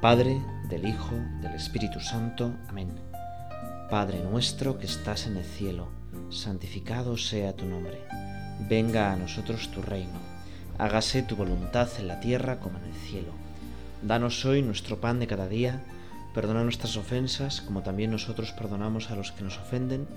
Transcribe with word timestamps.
Padre, 0.00 0.40
del 0.70 0.88
Hijo, 0.88 1.14
del 1.42 1.52
Espíritu 1.52 2.00
Santo. 2.00 2.54
Amén. 2.68 2.88
Padre 3.90 4.18
nuestro 4.24 4.78
que 4.78 4.86
estás 4.86 5.26
en 5.26 5.36
el 5.36 5.44
cielo, 5.44 5.88
santificado 6.30 7.18
sea 7.18 7.54
tu 7.54 7.66
nombre. 7.66 8.00
Venga 8.66 9.12
a 9.12 9.16
nosotros 9.16 9.70
tu 9.70 9.82
reino. 9.82 10.18
Hágase 10.78 11.22
tu 11.22 11.36
voluntad 11.36 11.86
en 11.98 12.08
la 12.08 12.18
tierra 12.18 12.60
como 12.60 12.78
en 12.78 12.84
el 12.84 12.94
cielo. 12.94 13.32
Danos 14.00 14.42
hoy 14.46 14.62
nuestro 14.62 15.02
pan 15.02 15.20
de 15.20 15.26
cada 15.26 15.48
día. 15.48 15.84
Perdona 16.32 16.64
nuestras 16.64 16.96
ofensas 16.96 17.60
como 17.60 17.82
también 17.82 18.10
nosotros 18.10 18.52
perdonamos 18.52 19.10
a 19.10 19.16
los 19.16 19.32
que 19.32 19.44
nos 19.44 19.58
ofenden. 19.58 20.08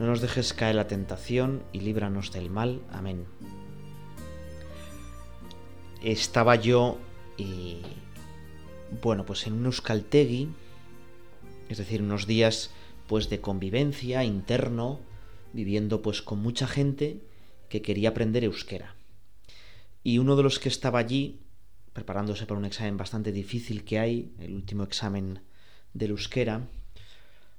No 0.00 0.06
nos 0.06 0.20
dejes 0.20 0.52
caer 0.54 0.74
la 0.74 0.88
tentación 0.88 1.62
y 1.72 1.78
líbranos 1.82 2.32
del 2.32 2.50
mal. 2.50 2.82
Amén. 2.90 3.26
Estaba 6.02 6.56
yo 6.56 6.98
y 7.36 7.82
bueno, 9.02 9.24
pues 9.24 9.46
en 9.46 9.54
un 9.54 9.66
euskaltegui, 9.66 10.48
es 11.68 11.78
decir, 11.78 12.02
unos 12.02 12.26
días 12.26 12.70
pues 13.06 13.28
de 13.28 13.40
convivencia 13.40 14.24
interno, 14.24 15.00
viviendo 15.52 16.02
pues 16.02 16.22
con 16.22 16.40
mucha 16.40 16.66
gente 16.66 17.20
que 17.68 17.82
quería 17.82 18.10
aprender 18.10 18.44
euskera. 18.44 18.94
Y 20.02 20.18
uno 20.18 20.36
de 20.36 20.42
los 20.42 20.58
que 20.58 20.68
estaba 20.68 20.98
allí, 20.98 21.40
preparándose 21.92 22.46
para 22.46 22.58
un 22.58 22.64
examen 22.64 22.96
bastante 22.96 23.32
difícil 23.32 23.84
que 23.84 23.98
hay, 23.98 24.32
el 24.38 24.54
último 24.54 24.84
examen 24.84 25.40
del 25.92 26.10
euskera, 26.10 26.68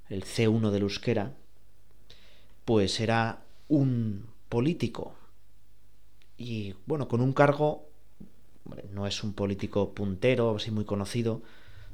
el 0.08 0.24
C1 0.24 0.70
del 0.70 0.82
euskera, 0.82 1.34
pues 2.64 3.00
era 3.00 3.42
un 3.68 4.26
político. 4.48 5.14
Y 6.36 6.74
bueno, 6.86 7.08
con 7.08 7.20
un 7.20 7.32
cargo 7.32 7.91
no 8.92 9.06
es 9.06 9.22
un 9.24 9.32
político 9.32 9.92
puntero, 9.92 10.56
así 10.56 10.70
muy 10.70 10.84
conocido 10.84 11.42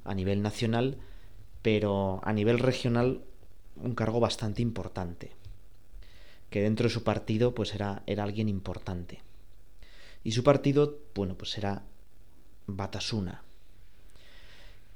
a 0.05 0.15
nivel 0.15 0.43
nacional, 0.43 0.99
pero 1.63 2.21
a 2.25 2.33
nivel 2.33 2.59
regional 2.59 3.23
un 3.77 3.95
cargo 3.95 4.21
bastante 4.21 4.63
importante. 4.63 5.33
Que 6.51 6.63
dentro 6.63 6.85
de 6.85 6.95
su 6.95 7.05
partido 7.05 7.55
pues 7.55 7.75
era, 7.75 8.03
era 8.07 8.25
alguien 8.25 8.49
importante. 8.49 9.21
Y 10.25 10.33
su 10.33 10.43
partido, 10.43 10.99
bueno, 11.15 11.37
pues 11.37 11.57
era 11.59 11.83
Batasuna, 12.67 13.43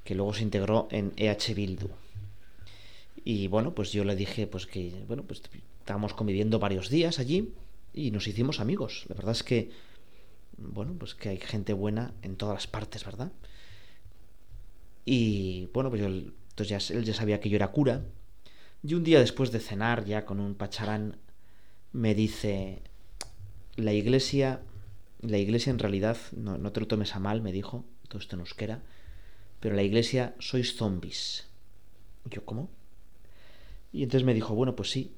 que 0.05 0.15
luego 0.15 0.35
se 0.35 0.43
integró 0.43 0.89
en 0.91 1.13
EH 1.17 1.55
Bildu. 1.55 1.89
Y 3.25 3.47
bueno, 3.47 3.75
pues 3.75 3.93
yo 3.93 4.05
le 4.05 4.17
dije 4.17 4.47
pues 4.47 4.67
que, 4.67 5.05
bueno, 5.07 5.23
pues 5.23 5.43
estábamos 5.79 6.15
conviviendo 6.15 6.59
varios 6.59 6.89
días 6.89 7.19
allí 7.19 7.53
y 7.95 8.11
nos 8.11 8.27
hicimos 8.27 8.61
amigos. 8.61 9.05
La 9.09 9.15
verdad 9.15 9.33
es 9.33 9.43
que 9.43 9.71
bueno, 10.71 10.95
pues 10.99 11.15
que 11.15 11.29
hay 11.31 11.39
gente 11.39 11.73
buena 11.73 12.15
en 12.23 12.37
todas 12.37 12.55
las 12.55 12.67
partes, 12.67 13.05
¿verdad? 13.05 13.33
Y 15.05 15.67
bueno, 15.73 15.91
pues 15.91 16.03
yo, 16.03 16.09
entonces 16.09 16.89
ya, 16.89 16.97
él 16.97 17.05
ya 17.05 17.15
sabía 17.15 17.41
que 17.41 17.49
yo 17.49 17.57
era 17.57 17.73
cura. 17.73 18.05
Y 18.83 18.95
un 18.95 19.05
día 19.05 19.21
después 19.21 19.53
de 19.53 19.61
cenar 19.61 20.05
ya 20.05 20.25
con 20.25 20.41
un 20.41 20.55
pacharán, 20.55 21.19
me 21.93 22.15
dice, 22.15 22.83
la 23.77 23.93
iglesia, 23.93 24.63
la 25.21 25.39
iglesia 25.39 25.71
en 25.71 25.79
realidad, 25.79 26.17
no, 26.33 26.59
no 26.59 26.73
te 26.73 26.81
lo 26.81 26.89
tomes 26.89 27.15
a 27.15 27.21
mal, 27.21 27.43
me 27.43 27.53
dijo, 27.53 27.85
todo 28.09 28.19
esto 28.19 28.37
en 28.37 28.41
euskera, 28.41 28.83
pero 29.61 29.75
la 29.75 29.83
iglesia 29.83 30.35
sois 30.39 30.77
zombies. 30.77 31.47
yo, 32.31 32.45
¿cómo? 32.45 32.69
Y 33.93 34.03
entonces 34.03 34.25
me 34.25 34.35
dijo, 34.35 34.55
bueno, 34.55 34.75
pues 34.75 34.91
sí, 34.91 35.15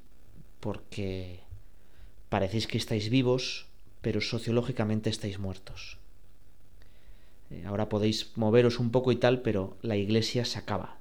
porque 0.61 1.41
parecéis 2.29 2.67
que 2.67 2.79
estáis 2.79 3.08
vivos, 3.08 3.67
pero 4.05 4.20
sociológicamente 4.20 5.09
estáis 5.09 5.39
muertos. 5.39 5.97
Eh, 7.51 7.65
ahora 7.65 7.89
podéis 7.89 8.37
moveros 8.37 8.79
un 8.79 8.91
poco 8.91 9.13
y 9.13 9.17
tal, 9.17 9.41
pero 9.41 9.79
la 9.81 9.97
iglesia 9.97 10.45
se 10.45 10.59
acaba. 10.59 10.98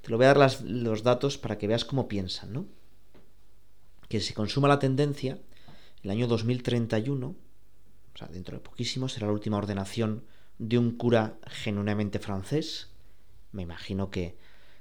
te 0.00 0.10
lo 0.10 0.16
voy 0.16 0.26
a 0.26 0.34
dar 0.34 0.62
los 0.64 1.02
datos 1.02 1.36
para 1.36 1.58
que 1.58 1.68
veas 1.68 1.84
cómo 1.84 2.08
piensan, 2.08 2.52
¿no? 2.52 2.66
Que 4.08 4.20
se 4.20 4.34
consuma 4.34 4.68
la 4.68 4.78
tendencia 4.78 5.38
el 6.02 6.10
año 6.10 6.26
2031, 6.26 7.26
o 7.26 8.18
sea, 8.18 8.28
dentro 8.28 8.56
de 8.56 8.62
poquísimo, 8.62 9.08
será 9.08 9.26
la 9.26 9.32
última 9.32 9.58
ordenación 9.58 10.24
de 10.58 10.78
un 10.78 10.96
cura 10.96 11.38
genuinamente 11.46 12.18
francés. 12.18 12.88
Me 13.52 13.62
imagino 13.62 14.10
que 14.10 14.36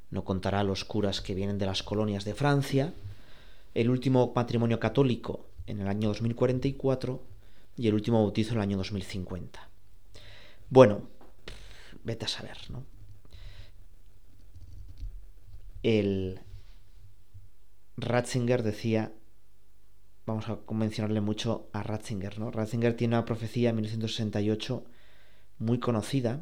no 0.10 0.24
contará 0.24 0.62
a 0.62 0.64
los 0.64 0.86
curas 0.86 1.22
que 1.22 1.36
vienen 1.36 1.58
de 1.58 1.66
las 1.66 1.84
colonias 1.84 2.26
de 2.26 2.34
Francia. 2.34 2.94
El 3.74 3.90
último 3.90 4.32
matrimonio 4.36 4.80
católico 4.80 5.48
en 5.68 5.82
el 5.82 5.88
año 5.88 6.10
2044 6.10 7.24
y 7.78 7.88
el 7.88 7.94
último 7.94 8.22
bautizo 8.22 8.52
en 8.52 8.58
el 8.58 8.64
año 8.64 8.78
2050. 8.78 9.70
Bueno, 10.70 11.10
vete 12.04 12.26
a 12.26 12.30
saber, 12.30 12.58
¿no? 12.70 12.84
El 15.84 16.40
Ratzinger 17.98 18.64
decía 18.64 19.14
vamos 20.26 20.50
a 20.50 20.58
convencionarle 20.58 21.22
mucho 21.22 21.70
a 21.72 21.84
Ratzinger. 21.84 22.40
¿no? 22.40 22.52
Ratzinger 22.52 22.96
tiene 22.96 23.16
una 23.16 23.26
profecía 23.26 23.70
en 23.70 23.76
1968 23.76 24.84
muy 25.60 25.80
conocida 25.80 26.42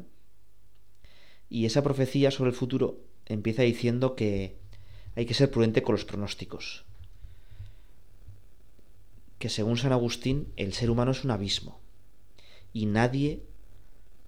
y 1.48 1.66
esa 1.66 1.82
profecía 1.82 2.30
sobre 2.30 2.50
el 2.50 2.56
futuro 2.56 3.00
empieza 3.26 3.62
diciendo 3.62 4.14
que 4.14 4.56
hay 5.14 5.26
que 5.26 5.34
ser 5.34 5.50
prudente 5.50 5.82
con 5.82 5.94
los 5.94 6.04
pronósticos. 6.04 6.84
Que 9.38 9.48
según 9.48 9.76
San 9.76 9.92
Agustín 9.92 10.52
el 10.56 10.72
ser 10.72 10.90
humano 10.90 11.12
es 11.12 11.24
un 11.24 11.30
abismo 11.30 11.80
y 12.72 12.86
nadie 12.86 13.42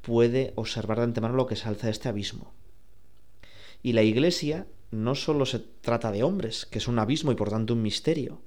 puede 0.03 0.53
observar 0.55 0.99
de 0.99 1.05
antemano 1.05 1.35
lo 1.35 1.47
que 1.47 1.57
se 1.57 1.69
alza 1.69 1.87
de 1.87 1.93
este 1.93 2.09
abismo. 2.09 2.53
Y 3.83 3.93
la 3.93 4.03
Iglesia 4.03 4.67
no 4.91 5.15
solo 5.15 5.47
se 5.47 5.59
trata 5.59 6.13
de 6.13 6.23
hombres, 6.23 6.67
que 6.67 6.79
es 6.79 6.87
un 6.87 6.99
abismo 6.99 7.33
y 7.33 7.35
por 7.35 7.51
tanto 7.51 7.75
un 7.75 7.83
misterio, 7.83 8.41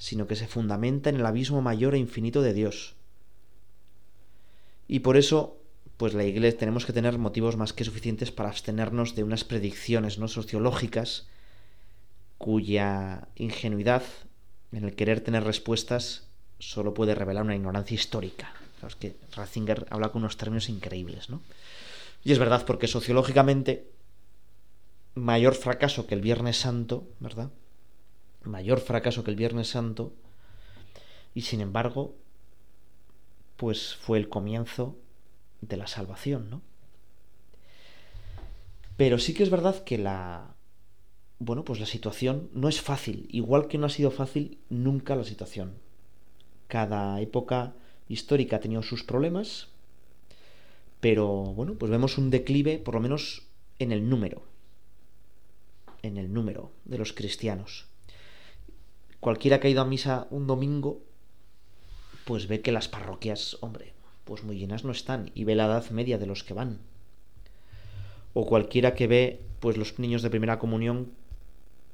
sino 0.00 0.26
que 0.26 0.34
se 0.34 0.46
fundamenta 0.46 1.10
en 1.10 1.16
el 1.16 1.26
abismo 1.26 1.60
mayor 1.60 1.94
e 1.94 1.98
infinito 1.98 2.40
de 2.40 2.54
Dios. 2.54 2.96
Y 4.88 5.00
por 5.00 5.18
eso, 5.18 5.58
pues 5.98 6.14
la 6.14 6.24
iglesia 6.24 6.58
tenemos 6.58 6.86
que 6.86 6.94
tener 6.94 7.18
motivos 7.18 7.58
más 7.58 7.74
que 7.74 7.84
suficientes 7.84 8.32
para 8.32 8.48
abstenernos 8.48 9.14
de 9.14 9.24
unas 9.24 9.44
predicciones 9.44 10.18
no 10.18 10.26
sociológicas 10.26 11.28
cuya 12.38 13.28
ingenuidad 13.36 14.02
en 14.72 14.84
el 14.84 14.96
querer 14.96 15.20
tener 15.20 15.44
respuestas 15.44 16.26
solo 16.58 16.94
puede 16.94 17.14
revelar 17.14 17.44
una 17.44 17.54
ignorancia 17.54 17.94
histórica. 17.94 18.54
Es 18.86 18.96
que 18.96 19.16
Ratzinger 19.36 19.86
habla 19.90 20.08
con 20.08 20.22
unos 20.22 20.38
términos 20.38 20.70
increíbles, 20.70 21.28
¿no? 21.28 21.42
Y 22.24 22.32
es 22.32 22.38
verdad, 22.38 22.64
porque 22.64 22.88
sociológicamente, 22.88 23.90
mayor 25.14 25.54
fracaso 25.54 26.06
que 26.06 26.14
el 26.14 26.22
Viernes 26.22 26.56
Santo, 26.56 27.06
¿verdad? 27.20 27.50
Mayor 28.44 28.80
fracaso 28.80 29.22
que 29.24 29.30
el 29.30 29.36
Viernes 29.36 29.68
Santo, 29.68 30.12
y 31.34 31.42
sin 31.42 31.60
embargo, 31.60 32.14
pues 33.56 33.94
fue 33.96 34.18
el 34.18 34.28
comienzo 34.28 34.96
de 35.60 35.76
la 35.76 35.86
salvación, 35.86 36.50
¿no? 36.50 36.62
Pero 38.96 39.18
sí 39.18 39.34
que 39.34 39.42
es 39.42 39.50
verdad 39.50 39.84
que 39.84 39.98
la, 39.98 40.54
bueno, 41.38 41.64
pues 41.64 41.80
la 41.80 41.86
situación 41.86 42.50
no 42.52 42.68
es 42.68 42.80
fácil, 42.80 43.26
igual 43.30 43.68
que 43.68 43.78
no 43.78 43.86
ha 43.86 43.90
sido 43.90 44.10
fácil 44.10 44.58
nunca 44.68 45.16
la 45.16 45.24
situación. 45.24 45.74
Cada 46.68 47.20
época 47.20 47.74
histórica 48.08 48.56
ha 48.56 48.60
tenido 48.60 48.82
sus 48.82 49.02
problemas, 49.02 49.68
pero 51.00 51.26
bueno, 51.28 51.74
pues 51.74 51.90
vemos 51.90 52.18
un 52.18 52.30
declive, 52.30 52.78
por 52.78 52.94
lo 52.94 53.00
menos 53.00 53.46
en 53.78 53.92
el 53.92 54.08
número, 54.08 54.42
en 56.02 56.16
el 56.18 56.32
número 56.32 56.70
de 56.84 56.98
los 56.98 57.12
cristianos. 57.12 57.89
Cualquiera 59.20 59.60
que 59.60 59.68
ha 59.68 59.70
ido 59.70 59.82
a 59.82 59.86
misa 59.86 60.26
un 60.30 60.46
domingo, 60.46 61.00
pues 62.24 62.48
ve 62.48 62.62
que 62.62 62.72
las 62.72 62.88
parroquias, 62.88 63.58
hombre, 63.60 63.92
pues 64.24 64.44
muy 64.44 64.58
llenas 64.58 64.84
no 64.84 64.92
están, 64.92 65.30
y 65.34 65.44
ve 65.44 65.54
la 65.54 65.66
edad 65.66 65.90
media 65.90 66.18
de 66.18 66.26
los 66.26 66.42
que 66.42 66.54
van. 66.54 66.78
O 68.32 68.46
cualquiera 68.46 68.94
que 68.94 69.06
ve, 69.06 69.40
pues 69.60 69.76
los 69.76 69.98
niños 69.98 70.22
de 70.22 70.30
primera 70.30 70.58
comunión 70.58 71.12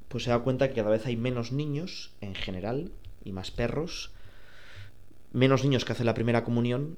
pues 0.09 0.25
se 0.25 0.31
da 0.31 0.39
cuenta 0.39 0.69
que 0.69 0.75
cada 0.75 0.91
vez 0.91 1.05
hay 1.07 1.17
menos 1.17 1.53
niños 1.53 2.13
en 2.21 2.35
general 2.35 2.93
y 3.25 3.33
más 3.33 3.51
perros, 3.51 4.13
menos 5.33 5.65
niños 5.65 5.85
que 5.85 5.93
hacen 5.93 6.07
la 6.07 6.15
primera 6.15 6.45
comunión 6.45 6.97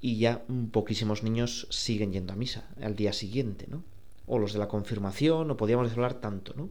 y 0.00 0.16
ya 0.16 0.42
poquísimos 0.72 1.22
niños 1.22 1.66
siguen 1.70 2.12
yendo 2.12 2.32
a 2.32 2.36
misa 2.36 2.68
al 2.80 2.96
día 2.96 3.12
siguiente, 3.12 3.66
¿no? 3.68 3.84
O 4.26 4.38
los 4.38 4.52
de 4.52 4.58
la 4.58 4.68
confirmación, 4.68 5.50
o 5.50 5.56
podríamos 5.56 5.92
hablar 5.92 6.14
tanto, 6.14 6.54
¿no? 6.56 6.70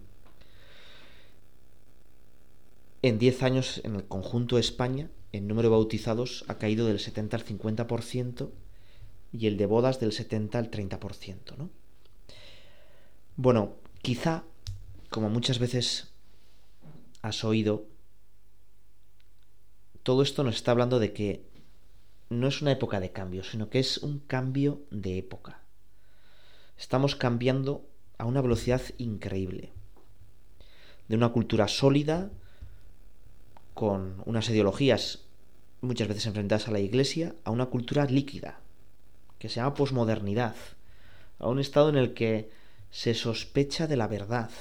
En 3.01 3.17
10 3.17 3.43
años, 3.43 3.81
en 3.83 3.95
el 3.95 4.07
conjunto 4.07 4.55
de 4.55 4.61
España, 4.61 5.09
el 5.31 5.47
número 5.47 5.69
de 5.69 5.75
bautizados 5.75 6.43
ha 6.47 6.57
caído 6.57 6.87
del 6.87 6.99
70 6.99 7.37
al 7.37 7.45
50% 7.45 8.49
y 9.31 9.47
el 9.47 9.57
de 9.57 9.65
bodas 9.65 9.99
del 9.99 10.11
70 10.11 10.57
al 10.57 10.71
30%, 10.71 11.57
¿no? 11.57 11.69
Bueno, 13.35 13.75
quizá 14.01 14.43
como 15.09 15.29
muchas 15.29 15.59
veces 15.59 16.11
has 17.21 17.43
oído, 17.43 17.85
todo 20.03 20.21
esto 20.21 20.43
nos 20.43 20.55
está 20.55 20.71
hablando 20.71 20.99
de 20.99 21.13
que 21.13 21.45
no 22.29 22.47
es 22.47 22.61
una 22.61 22.71
época 22.71 22.99
de 22.99 23.11
cambio, 23.11 23.43
sino 23.43 23.69
que 23.69 23.79
es 23.79 23.97
un 23.99 24.19
cambio 24.19 24.81
de 24.91 25.17
época. 25.17 25.61
Estamos 26.77 27.15
cambiando 27.15 27.87
a 28.17 28.25
una 28.25 28.41
velocidad 28.41 28.81
increíble. 28.97 29.71
De 31.07 31.15
una 31.15 31.29
cultura 31.29 31.67
sólida, 31.67 32.29
con 33.79 34.21
unas 34.25 34.49
ideologías 34.49 35.19
muchas 35.79 36.09
veces 36.09 36.25
enfrentadas 36.25 36.67
a 36.67 36.71
la 36.71 36.81
iglesia, 36.81 37.33
a 37.45 37.51
una 37.51 37.67
cultura 37.67 38.03
líquida, 38.03 38.59
que 39.37 39.47
se 39.47 39.55
llama 39.55 39.73
posmodernidad, 39.73 40.57
a 41.39 41.47
un 41.47 41.59
estado 41.59 41.87
en 41.87 41.95
el 41.95 42.13
que 42.13 42.49
se 42.91 43.13
sospecha 43.13 43.87
de 43.87 43.95
la 43.95 44.07
verdad, 44.07 44.51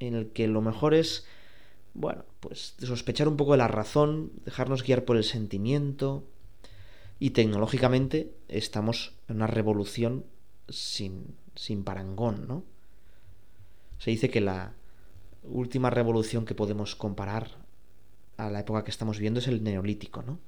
en 0.00 0.16
el 0.16 0.30
que 0.32 0.48
lo 0.48 0.60
mejor 0.60 0.92
es, 0.92 1.24
bueno, 1.94 2.24
pues 2.40 2.74
sospechar 2.80 3.28
un 3.28 3.36
poco 3.36 3.52
de 3.52 3.58
la 3.58 3.68
razón, 3.68 4.32
dejarnos 4.44 4.82
guiar 4.82 5.04
por 5.04 5.16
el 5.16 5.22
sentimiento. 5.22 6.24
Y 7.20 7.30
tecnológicamente 7.30 8.32
estamos 8.48 9.14
en 9.28 9.36
una 9.36 9.46
revolución 9.46 10.24
sin, 10.68 11.36
sin 11.54 11.84
parangón, 11.84 12.48
¿no? 12.48 12.64
Se 14.00 14.10
dice 14.10 14.30
que 14.30 14.40
la 14.40 14.72
última 15.44 15.90
revolución 15.90 16.44
que 16.44 16.56
podemos 16.56 16.96
comparar 16.96 17.67
a 18.38 18.50
la 18.50 18.60
época 18.60 18.84
que 18.84 18.90
estamos 18.90 19.18
viviendo 19.18 19.40
es 19.40 19.48
el 19.48 19.62
neolítico, 19.62 20.22
¿no? 20.22 20.38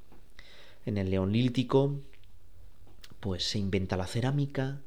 En 0.87 0.97
el 0.97 1.11
neolítico, 1.11 2.01
pues 3.19 3.45
se 3.45 3.59
inventa 3.59 3.99
la 3.99 4.07
cerámica, 4.07 4.81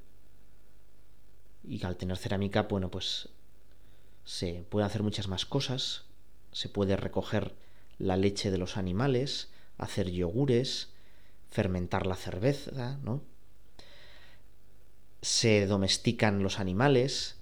y 1.67 1.85
al 1.85 1.97
tener 1.97 2.17
cerámica, 2.17 2.63
bueno, 2.63 2.89
pues 2.89 3.29
se 4.25 4.65
pueden 4.69 4.87
hacer 4.87 5.03
muchas 5.03 5.27
más 5.27 5.45
cosas, 5.45 6.05
se 6.51 6.69
puede 6.69 6.95
recoger 6.95 7.53
la 7.99 8.17
leche 8.17 8.51
de 8.51 8.57
los 8.57 8.77
animales, 8.77 9.49
hacer 9.77 10.09
yogures, 10.09 10.89
fermentar 11.49 12.07
la 12.07 12.15
cerveza, 12.15 12.97
¿no? 13.03 13.21
Se 15.21 15.67
domestican 15.67 16.41
los 16.41 16.59
animales, 16.59 17.35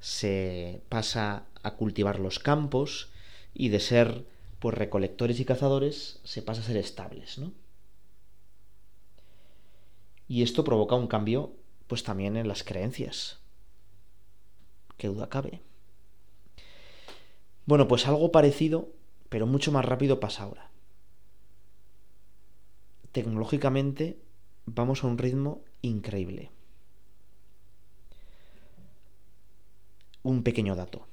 se 0.00 0.82
pasa 0.88 1.44
a 1.62 1.72
cultivar 1.72 2.18
los 2.18 2.38
campos 2.38 3.10
y 3.54 3.68
de 3.68 3.80
ser 3.80 4.24
pues 4.60 4.76
recolectores 4.76 5.40
y 5.40 5.44
cazadores 5.44 6.20
se 6.22 6.42
pasa 6.42 6.60
a 6.60 6.64
ser 6.64 6.76
estables, 6.76 7.38
¿no? 7.38 7.52
Y 10.28 10.42
esto 10.42 10.62
provoca 10.62 10.94
un 10.94 11.08
cambio 11.08 11.52
pues 11.88 12.04
también 12.04 12.36
en 12.36 12.46
las 12.46 12.62
creencias. 12.62 13.40
Qué 14.96 15.08
duda 15.08 15.28
cabe. 15.28 15.62
Bueno, 17.66 17.88
pues 17.88 18.06
algo 18.06 18.30
parecido, 18.30 18.90
pero 19.28 19.46
mucho 19.46 19.72
más 19.72 19.84
rápido 19.84 20.20
pasa 20.20 20.44
ahora. 20.44 20.70
Tecnológicamente 23.12 24.20
vamos 24.66 25.02
a 25.02 25.06
un 25.06 25.18
ritmo 25.18 25.64
increíble. 25.82 26.50
Un 30.22 30.42
pequeño 30.42 30.76
dato. 30.76 31.06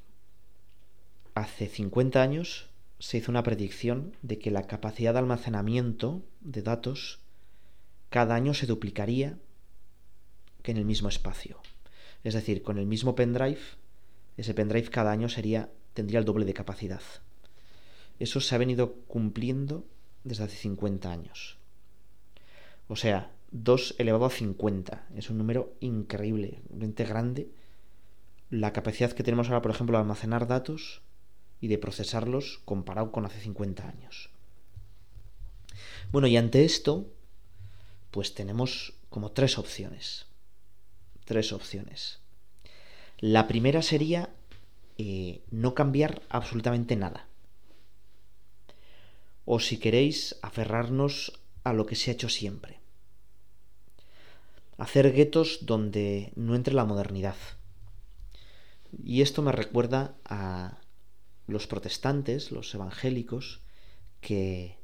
Hace 1.33 1.67
50 1.67 2.21
años 2.21 2.66
se 2.99 3.17
hizo 3.17 3.31
una 3.31 3.43
predicción 3.43 4.15
de 4.21 4.39
que 4.39 4.51
la 4.51 4.67
capacidad 4.67 5.13
de 5.13 5.19
almacenamiento 5.19 6.23
de 6.41 6.61
datos 6.61 7.19
cada 8.09 8.35
año 8.35 8.53
se 8.53 8.65
duplicaría 8.65 9.37
que 10.63 10.71
en 10.71 10.77
el 10.77 10.85
mismo 10.85 11.09
espacio. 11.09 11.59
Es 12.23 12.33
decir, 12.33 12.63
con 12.63 12.77
el 12.77 12.87
mismo 12.87 13.15
pendrive, 13.15 13.59
ese 14.37 14.53
pendrive 14.53 14.89
cada 14.89 15.11
año 15.11 15.29
sería 15.29 15.69
tendría 15.93 16.19
el 16.19 16.25
doble 16.25 16.45
de 16.45 16.53
capacidad. 16.53 17.01
Eso 18.19 18.39
se 18.39 18.53
ha 18.53 18.57
venido 18.59 18.93
cumpliendo 19.07 19.85
desde 20.23 20.43
hace 20.43 20.55
50 20.57 21.11
años. 21.11 21.57
O 22.87 22.95
sea, 22.95 23.31
2 23.51 23.95
elevado 23.97 24.25
a 24.25 24.29
50. 24.29 25.07
Es 25.15 25.29
un 25.29 25.37
número 25.37 25.73
increíblemente 25.79 27.03
grande. 27.05 27.49
La 28.49 28.73
capacidad 28.73 29.11
que 29.11 29.23
tenemos 29.23 29.47
ahora, 29.47 29.61
por 29.61 29.71
ejemplo, 29.71 29.97
de 29.97 30.01
almacenar 30.01 30.47
datos 30.47 31.01
y 31.59 31.67
de 31.67 31.77
procesarlos 31.77 32.61
comparado 32.65 33.11
con 33.11 33.25
hace 33.25 33.39
50 33.39 33.87
años. 33.87 34.29
Bueno, 36.11 36.27
y 36.27 36.37
ante 36.37 36.63
esto, 36.65 37.11
pues 38.11 38.33
tenemos 38.33 38.93
como 39.09 39.31
tres 39.31 39.57
opciones. 39.57 40.25
Tres 41.25 41.51
opciones. 41.51 42.19
La 43.19 43.47
primera 43.47 43.81
sería 43.81 44.29
eh, 44.97 45.41
no 45.51 45.73
cambiar 45.73 46.21
absolutamente 46.29 46.95
nada. 46.95 47.27
O 49.45 49.59
si 49.59 49.77
queréis, 49.77 50.37
aferrarnos 50.41 51.39
a 51.63 51.73
lo 51.73 51.85
que 51.85 51.95
se 51.95 52.11
ha 52.11 52.13
hecho 52.13 52.29
siempre. 52.29 52.79
Hacer 54.77 55.11
guetos 55.13 55.59
donde 55.61 56.31
no 56.35 56.55
entre 56.55 56.73
la 56.73 56.85
modernidad. 56.85 57.35
Y 59.03 59.21
esto 59.21 59.41
me 59.41 59.51
recuerda 59.51 60.15
a 60.25 60.77
los 61.47 61.65
protestantes, 61.65 62.51
los 62.51 62.73
evangélicos, 62.75 63.61
que 64.21 64.77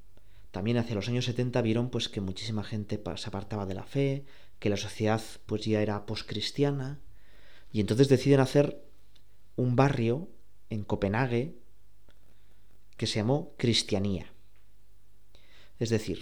también 0.51 0.77
hacia 0.77 0.95
los 0.95 1.09
años 1.09 1.25
70 1.25 1.61
vieron 1.61 1.89
pues 1.89 2.09
que 2.09 2.21
muchísima 2.21 2.63
gente 2.63 3.01
se 3.15 3.27
apartaba 3.27 3.65
de 3.65 3.73
la 3.75 3.83
fe, 3.83 4.25
que 4.59 4.69
la 4.69 4.77
sociedad 4.77 5.21
pues 5.45 5.65
ya 5.65 5.81
era 5.81 6.05
poscristiana, 6.05 6.99
y 7.71 7.81
entonces 7.81 8.07
deciden 8.07 8.39
hacer 8.39 8.83
un 9.55 9.75
barrio 9.75 10.29
en 10.69 10.83
Copenhague 10.83 11.55
que 12.97 13.07
se 13.07 13.19
llamó 13.19 13.53
Cristianía. 13.57 14.31
Es 15.79 15.89
decir, 15.89 16.21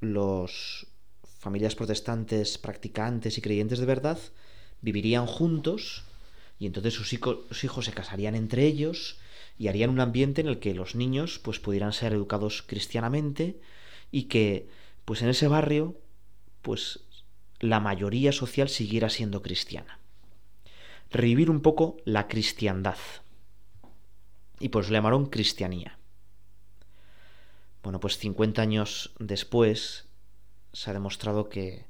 los 0.00 0.86
familias 1.24 1.74
protestantes 1.74 2.58
practicantes 2.58 3.38
y 3.38 3.40
creyentes 3.40 3.78
de 3.78 3.86
verdad 3.86 4.18
vivirían 4.80 5.26
juntos 5.26 6.04
y 6.58 6.66
entonces 6.66 6.94
sus 6.94 7.12
hijos, 7.12 7.84
se 7.84 7.92
casarían 7.92 8.34
entre 8.34 8.64
ellos 8.66 9.18
y 9.56 9.68
harían 9.68 9.90
un 9.90 10.00
ambiente 10.00 10.40
en 10.40 10.48
el 10.48 10.58
que 10.58 10.74
los 10.74 10.94
niños 10.94 11.38
pues 11.38 11.60
pudieran 11.60 11.92
ser 11.92 12.12
educados 12.12 12.62
cristianamente 12.62 13.60
y 14.10 14.24
que 14.24 14.68
pues 15.04 15.22
en 15.22 15.28
ese 15.28 15.48
barrio 15.48 15.96
pues 16.62 17.00
la 17.60 17.80
mayoría 17.80 18.32
social 18.32 18.68
siguiera 18.68 19.08
siendo 19.08 19.42
cristiana. 19.42 19.98
Revivir 21.10 21.50
un 21.50 21.60
poco 21.60 21.96
la 22.04 22.28
cristiandad. 22.28 22.98
Y 24.60 24.68
pues 24.68 24.90
le 24.90 24.96
llamaron 24.96 25.26
cristianía. 25.26 25.98
Bueno, 27.82 28.00
pues 28.00 28.18
50 28.18 28.60
años 28.60 29.12
después 29.18 30.06
se 30.72 30.90
ha 30.90 30.92
demostrado 30.92 31.48
que 31.48 31.86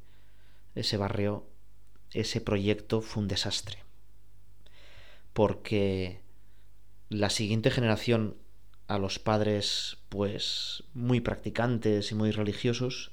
ese 0.75 0.97
barrio, 0.97 1.47
ese 2.13 2.41
proyecto 2.41 3.01
fue 3.01 3.23
un 3.23 3.29
desastre. 3.29 3.88
Porque 5.38 6.21
la 7.11 7.30
siguiente 7.30 7.71
generación 7.71 8.38
a 8.88 8.99
los 8.99 9.21
padres 9.21 9.99
pues 10.09 10.83
muy 10.95 11.21
practicantes 11.21 12.11
y 12.11 12.16
muy 12.16 12.33
religiosos 12.33 13.12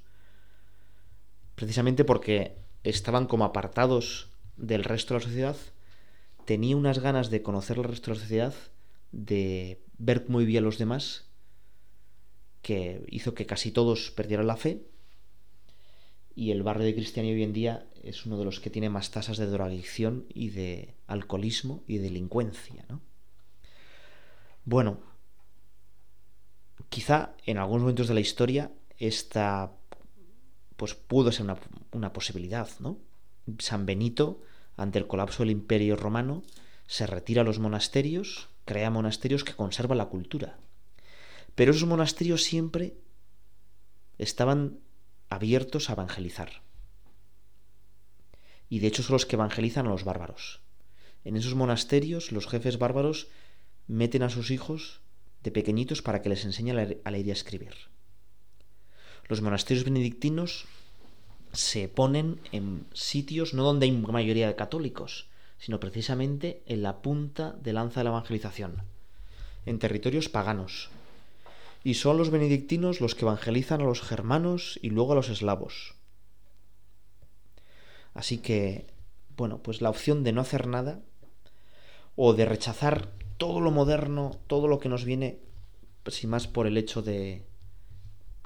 precisamente 1.53 2.03
porque 2.03 2.57
estaban 2.83 3.27
como 3.27 3.45
apartados 3.45 4.31
del 4.57 4.83
resto 4.83 5.13
de 5.13 5.19
la 5.19 5.23
sociedad 5.23 5.55
tenía 6.45 6.75
unas 6.75 6.97
ganas 6.97 7.29
de 7.29 7.43
conocer 7.43 7.77
el 7.77 7.83
resto 7.83 8.09
de 8.09 8.17
la 8.17 8.21
sociedad 8.23 8.55
de 9.11 9.83
ver 9.99 10.25
muy 10.27 10.45
bien 10.45 10.63
a 10.63 10.65
los 10.65 10.79
demás 10.79 11.29
que 12.63 13.05
hizo 13.07 13.35
que 13.35 13.45
casi 13.45 13.69
todos 13.69 14.09
perdieran 14.09 14.47
la 14.47 14.57
fe 14.57 14.81
y 16.35 16.51
el 16.51 16.63
barrio 16.63 16.85
de 16.85 16.93
Cristianía 16.93 17.33
hoy 17.33 17.43
en 17.43 17.53
día 17.53 17.87
es 18.03 18.25
uno 18.25 18.37
de 18.37 18.43
los 18.43 18.59
que 18.59 18.69
tiene 18.69 18.89
más 18.89 19.09
tasas 19.09 19.37
de 19.37 19.47
drogadicción 19.47 20.25
y 20.33 20.49
de 20.49 20.95
alcoholismo 21.07 21.83
y 21.87 21.97
delincuencia, 21.97 22.85
¿no? 22.89 23.01
Bueno, 24.65 24.99
quizá 26.89 27.35
en 27.45 27.57
algunos 27.57 27.83
momentos 27.83 28.07
de 28.07 28.13
la 28.15 28.19
historia 28.19 28.71
esta 28.97 29.71
pues 30.75 30.93
pudo 30.93 31.31
ser 31.31 31.45
una, 31.45 31.57
una 31.91 32.11
posibilidad, 32.11 32.67
¿no? 32.79 32.99
San 33.59 33.85
Benito, 33.85 34.41
ante 34.75 34.99
el 34.99 35.07
colapso 35.07 35.43
del 35.43 35.51
imperio 35.51 35.95
romano, 35.95 36.43
se 36.85 37.07
retira 37.07 37.41
a 37.41 37.45
los 37.45 37.59
monasterios, 37.59 38.49
crea 38.65 38.89
monasterios 38.89 39.45
que 39.45 39.53
conservan 39.53 39.99
la 39.99 40.07
cultura. 40.07 40.59
Pero 41.55 41.71
esos 41.71 41.87
monasterios 41.87 42.43
siempre 42.43 42.97
estaban 44.17 44.79
abiertos 45.35 45.89
a 45.89 45.93
evangelizar. 45.93 46.61
Y 48.69 48.79
de 48.79 48.87
hecho 48.87 49.03
son 49.03 49.13
los 49.13 49.25
que 49.25 49.35
evangelizan 49.35 49.85
a 49.87 49.89
los 49.89 50.03
bárbaros. 50.03 50.61
En 51.23 51.35
esos 51.35 51.55
monasterios 51.55 52.31
los 52.31 52.47
jefes 52.47 52.77
bárbaros 52.77 53.27
meten 53.87 54.23
a 54.23 54.29
sus 54.29 54.51
hijos 54.51 55.01
de 55.43 55.51
pequeñitos 55.51 56.01
para 56.01 56.21
que 56.21 56.29
les 56.29 56.45
enseñe 56.45 56.71
a 56.71 56.73
leer 57.11 57.25
y 57.25 57.29
a 57.29 57.33
escribir. 57.33 57.75
Los 59.27 59.41
monasterios 59.41 59.85
benedictinos 59.85 60.65
se 61.53 61.87
ponen 61.87 62.39
en 62.51 62.85
sitios 62.93 63.53
no 63.53 63.63
donde 63.63 63.85
hay 63.85 63.91
mayoría 63.91 64.47
de 64.47 64.55
católicos, 64.55 65.27
sino 65.57 65.79
precisamente 65.79 66.61
en 66.65 66.83
la 66.83 67.01
punta 67.01 67.53
de 67.53 67.73
lanza 67.73 68.01
de 68.01 68.05
la 68.05 68.09
evangelización, 68.11 68.83
en 69.65 69.79
territorios 69.79 70.29
paganos. 70.29 70.89
Y 71.85 71.93
son 71.93 72.17
los 72.17 72.31
benedictinos 72.31 72.99
los 72.99 73.13
que 73.13 73.25
evangelizan 73.25 73.79
a 73.79 73.83
los 73.83 74.01
germanos 74.01 74.79
y 74.81 74.89
luego 74.89 75.11
a 75.11 75.15
los 75.15 75.29
eslavos. 75.29 75.93
Así 78.15 78.39
que, 78.39 78.87
bueno, 79.37 79.61
pues 79.61 79.83
la 79.83 79.91
opción 79.91 80.23
de 80.23 80.33
no 80.33 80.41
hacer 80.41 80.65
nada 80.65 81.03
o 82.15 82.33
de 82.33 82.45
rechazar 82.47 83.11
todo 83.37 83.61
lo 83.61 83.69
moderno, 83.69 84.31
todo 84.47 84.67
lo 84.67 84.79
que 84.79 84.89
nos 84.89 85.05
viene, 85.05 85.37
sin 86.07 86.31
más 86.31 86.47
por 86.47 86.65
el 86.65 86.79
hecho 86.79 87.03
de 87.03 87.45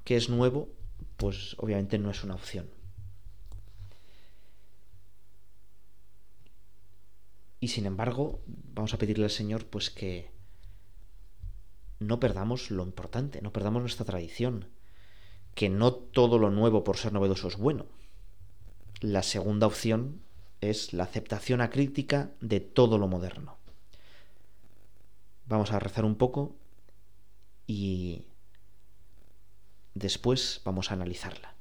que 0.04 0.18
es 0.18 0.28
nuevo, 0.28 0.68
pues 1.16 1.56
obviamente 1.60 1.98
no 1.98 2.12
es 2.12 2.26
una 2.26 2.36
opción. 2.36 2.70
Y 7.62 7.70
sin 7.70 7.86
embargo, 7.86 8.42
vamos 8.48 8.94
a 8.94 8.98
pedirle 8.98 9.24
al 9.24 9.32
Señor 9.32 9.66
pues 9.66 9.90
que 9.90 10.30
no 12.00 12.20
perdamos 12.20 12.72
lo 12.72 12.84
importante, 12.84 13.42
no 13.42 13.52
perdamos 13.52 13.82
nuestra 13.82 14.06
tradición, 14.06 14.68
que 15.54 15.70
no 15.70 15.94
todo 15.94 16.40
lo 16.40 16.50
nuevo 16.50 16.84
por 16.84 16.98
ser 16.98 17.14
novedoso 17.14 17.48
es 17.48 17.58
bueno. 17.58 17.86
La 19.02 19.24
segunda 19.24 19.68
opción 19.68 20.22
es 20.62 20.94
la 20.94 21.04
aceptación 21.04 21.62
acrítica 21.62 22.32
de 22.42 22.60
todo 22.60 22.98
lo 22.98 23.08
moderno. 23.08 23.58
Vamos 25.48 25.72
a 25.72 25.80
rezar 25.80 26.06
un 26.06 26.16
poco 26.16 26.56
y 27.66 28.24
después 29.94 30.62
vamos 30.64 30.92
a 30.92 30.94
analizarla. 30.94 31.59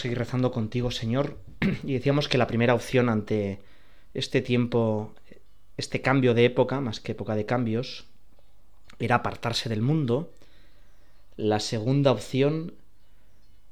Seguir 0.00 0.18
rezando 0.18 0.50
contigo, 0.52 0.90
Señor. 0.90 1.38
Y 1.84 1.94
decíamos 1.94 2.28
que 2.28 2.38
la 2.38 2.46
primera 2.46 2.74
opción 2.74 3.08
ante 3.08 3.60
este 4.14 4.40
tiempo, 4.40 5.14
este 5.76 6.02
cambio 6.02 6.34
de 6.34 6.44
época, 6.44 6.80
más 6.80 7.00
que 7.00 7.12
época 7.12 7.34
de 7.34 7.46
cambios, 7.46 8.06
era 8.98 9.16
apartarse 9.16 9.68
del 9.68 9.82
mundo. 9.82 10.32
La 11.36 11.60
segunda 11.60 12.12
opción 12.12 12.74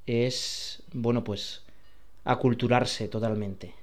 es, 0.07 0.83
bueno, 0.93 1.25
pues, 1.25 1.63
aculturarse 2.25 3.09
totalmente. 3.09 3.75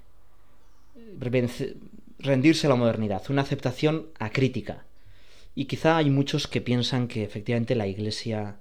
Rendirse 1.19 2.67
a 2.67 2.69
la 2.69 2.75
modernidad, 2.75 3.23
una 3.29 3.43
aceptación 3.43 4.07
acrítica. 4.19 4.85
Y 5.55 5.65
quizá 5.65 5.97
hay 5.97 6.09
muchos 6.09 6.47
que 6.47 6.61
piensan 6.61 7.07
que 7.07 7.23
efectivamente 7.23 7.75
la 7.75 7.87
Iglesia 7.87 8.57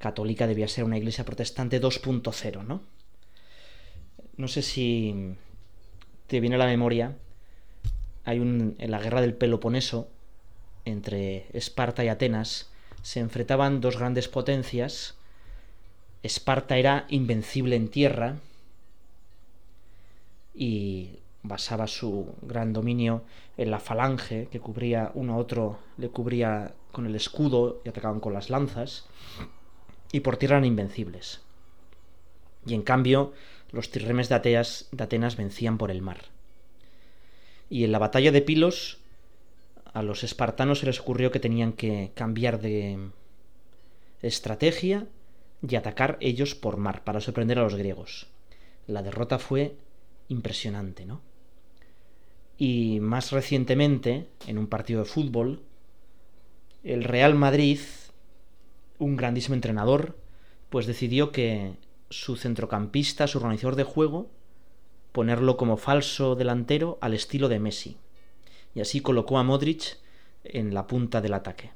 católica 0.00 0.46
debía 0.46 0.66
ser 0.66 0.84
una 0.84 0.96
iglesia 0.96 1.24
protestante 1.24 1.80
2.0, 1.80 2.64
¿no? 2.64 2.80
No 4.40 4.48
sé 4.48 4.62
si 4.62 5.36
te 6.26 6.40
viene 6.40 6.56
a 6.56 6.60
la 6.60 6.64
memoria, 6.64 7.14
hay 8.24 8.38
un, 8.38 8.74
en 8.78 8.90
la 8.90 8.98
guerra 8.98 9.20
del 9.20 9.34
Peloponeso, 9.34 10.08
entre 10.86 11.44
Esparta 11.52 12.02
y 12.04 12.08
Atenas, 12.08 12.70
se 13.02 13.20
enfrentaban 13.20 13.82
dos 13.82 13.98
grandes 13.98 14.28
potencias. 14.28 15.14
Esparta 16.22 16.78
era 16.78 17.04
invencible 17.10 17.76
en 17.76 17.88
tierra 17.88 18.36
y 20.54 21.18
basaba 21.42 21.86
su 21.86 22.34
gran 22.40 22.72
dominio 22.72 23.24
en 23.58 23.70
la 23.70 23.78
falange 23.78 24.48
que 24.50 24.58
cubría 24.58 25.10
uno 25.12 25.34
a 25.34 25.36
otro, 25.36 25.80
le 25.98 26.08
cubría 26.08 26.72
con 26.92 27.04
el 27.04 27.14
escudo 27.14 27.82
y 27.84 27.90
atacaban 27.90 28.20
con 28.20 28.32
las 28.32 28.48
lanzas 28.48 29.04
y 30.12 30.20
por 30.20 30.38
tierra 30.38 30.56
eran 30.56 30.64
invencibles. 30.64 31.42
Y 32.66 32.72
en 32.72 32.82
cambio, 32.82 33.32
los 33.72 33.90
tirremes 33.90 34.28
de, 34.28 34.34
Atenas 34.34 35.36
vencían 35.36 35.78
por 35.78 35.90
el 35.90 36.02
mar. 36.02 36.24
Y 37.68 37.84
en 37.84 37.92
la 37.92 37.98
batalla 37.98 38.32
de 38.32 38.42
Pilos, 38.42 38.98
a 39.92 40.02
los 40.02 40.24
espartanos 40.24 40.80
se 40.80 40.86
les 40.86 41.00
ocurrió 41.00 41.30
que 41.30 41.40
tenían 41.40 41.72
que 41.72 42.12
cambiar 42.14 42.60
de 42.60 43.10
estrategia 44.22 45.06
y 45.66 45.76
atacar 45.76 46.16
ellos 46.20 46.54
por 46.54 46.76
mar 46.76 47.04
para 47.04 47.20
sorprender 47.20 47.58
a 47.58 47.62
los 47.62 47.74
griegos. 47.74 48.26
La 48.86 49.02
derrota 49.02 49.38
fue 49.38 49.76
impresionante, 50.28 51.06
¿no? 51.06 51.20
Y 52.56 53.00
más 53.00 53.32
recientemente, 53.32 54.26
en 54.46 54.58
un 54.58 54.66
partido 54.66 55.00
de 55.00 55.08
fútbol, 55.08 55.62
el 56.82 57.04
Real 57.04 57.34
Madrid 57.34 57.78
un 59.00 59.16
grandísimo 59.16 59.54
entrenador, 59.54 60.16
pues 60.68 60.86
decidió 60.86 61.32
que 61.32 61.72
su 62.10 62.36
centrocampista, 62.36 63.26
su 63.26 63.38
organizador 63.38 63.76
de 63.76 63.84
juego, 63.84 64.28
ponerlo 65.12 65.56
como 65.56 65.76
falso 65.76 66.34
delantero 66.34 66.98
al 67.00 67.14
estilo 67.14 67.48
de 67.48 67.60
Messi. 67.60 67.96
Y 68.74 68.80
así 68.80 69.00
colocó 69.00 69.38
a 69.38 69.42
Modric 69.42 69.98
en 70.44 70.74
la 70.74 70.86
punta 70.86 71.20
del 71.20 71.34
ataque. 71.34 71.72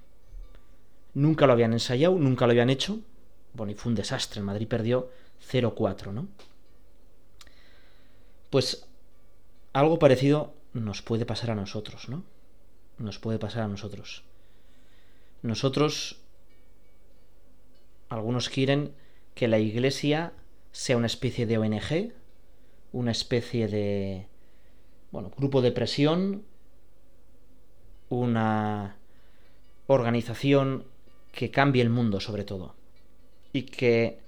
Nunca 1.14 1.46
lo 1.46 1.52
habían 1.52 1.72
ensayado, 1.72 2.16
nunca 2.16 2.46
lo 2.46 2.52
habían 2.52 2.70
hecho. 2.70 2.98
Bueno, 3.52 3.72
y 3.72 3.74
fue 3.74 3.90
un 3.90 3.96
desastre. 3.96 4.40
El 4.40 4.46
Madrid 4.46 4.68
perdió 4.68 5.10
0-4, 5.50 6.12
¿no? 6.12 6.26
Pues 8.50 8.86
algo 9.72 9.98
parecido 9.98 10.54
nos 10.72 11.02
puede 11.02 11.26
pasar 11.26 11.50
a 11.50 11.54
nosotros, 11.54 12.08
¿no? 12.08 12.24
Nos 12.98 13.18
puede 13.18 13.38
pasar 13.38 13.62
a 13.62 13.68
nosotros. 13.68 14.22
Nosotros 15.42 16.18
Algunos 18.08 18.48
quieren 18.48 18.94
que 19.34 19.48
la 19.48 19.58
Iglesia 19.58 20.32
sea 20.72 20.96
una 20.96 21.06
especie 21.06 21.46
de 21.46 21.58
ONG, 21.58 22.12
una 22.92 23.10
especie 23.10 23.68
de 23.68 24.26
bueno, 25.10 25.30
grupo 25.36 25.62
de 25.62 25.70
presión, 25.70 26.42
una 28.08 28.96
organización 29.86 30.84
que 31.32 31.50
cambie 31.50 31.82
el 31.82 31.90
mundo 31.90 32.20
sobre 32.20 32.44
todo 32.44 32.74
y 33.52 33.62
que 33.62 34.18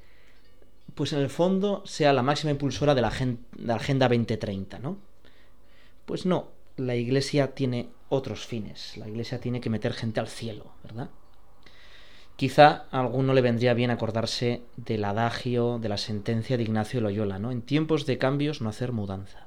pues 0.95 1.13
en 1.13 1.19
el 1.19 1.29
fondo 1.29 1.83
sea 1.85 2.13
la 2.13 2.23
máxima 2.23 2.53
impulsora 2.53 2.95
de 2.95 3.03
la, 3.03 3.09
Agenda 3.09 4.09
2030, 4.09 4.79
¿no? 4.79 4.99
Pues 6.07 6.25
no, 6.25 6.49
la 6.77 6.95
Iglesia 6.95 7.55
tiene 7.55 7.91
otros 8.09 8.47
fines, 8.47 8.97
la 8.97 9.09
Iglesia 9.09 9.41
tiene 9.41 9.61
que 9.61 9.69
meter 9.69 9.93
gente 9.93 10.21
al 10.21 10.29
cielo, 10.29 10.73
¿verdad? 10.85 11.11
Quizá 12.37 12.85
a 12.91 13.01
alguno 13.01 13.33
le 13.33 13.41
vendría 13.41 13.73
bien 13.73 13.91
acordarse 13.91 14.63
del 14.77 15.05
adagio 15.05 15.79
de 15.79 15.89
la 15.89 15.97
sentencia 15.97 16.59
de 16.59 16.65
Ignacio 16.65 17.01
Loyola, 17.01 17.39
¿no? 17.39 17.51
En 17.51 17.63
tiempos 17.63 18.05
de 18.05 18.19
cambios 18.19 18.61
no 18.61 18.69
hacer 18.69 18.93
mudanza. 18.93 19.47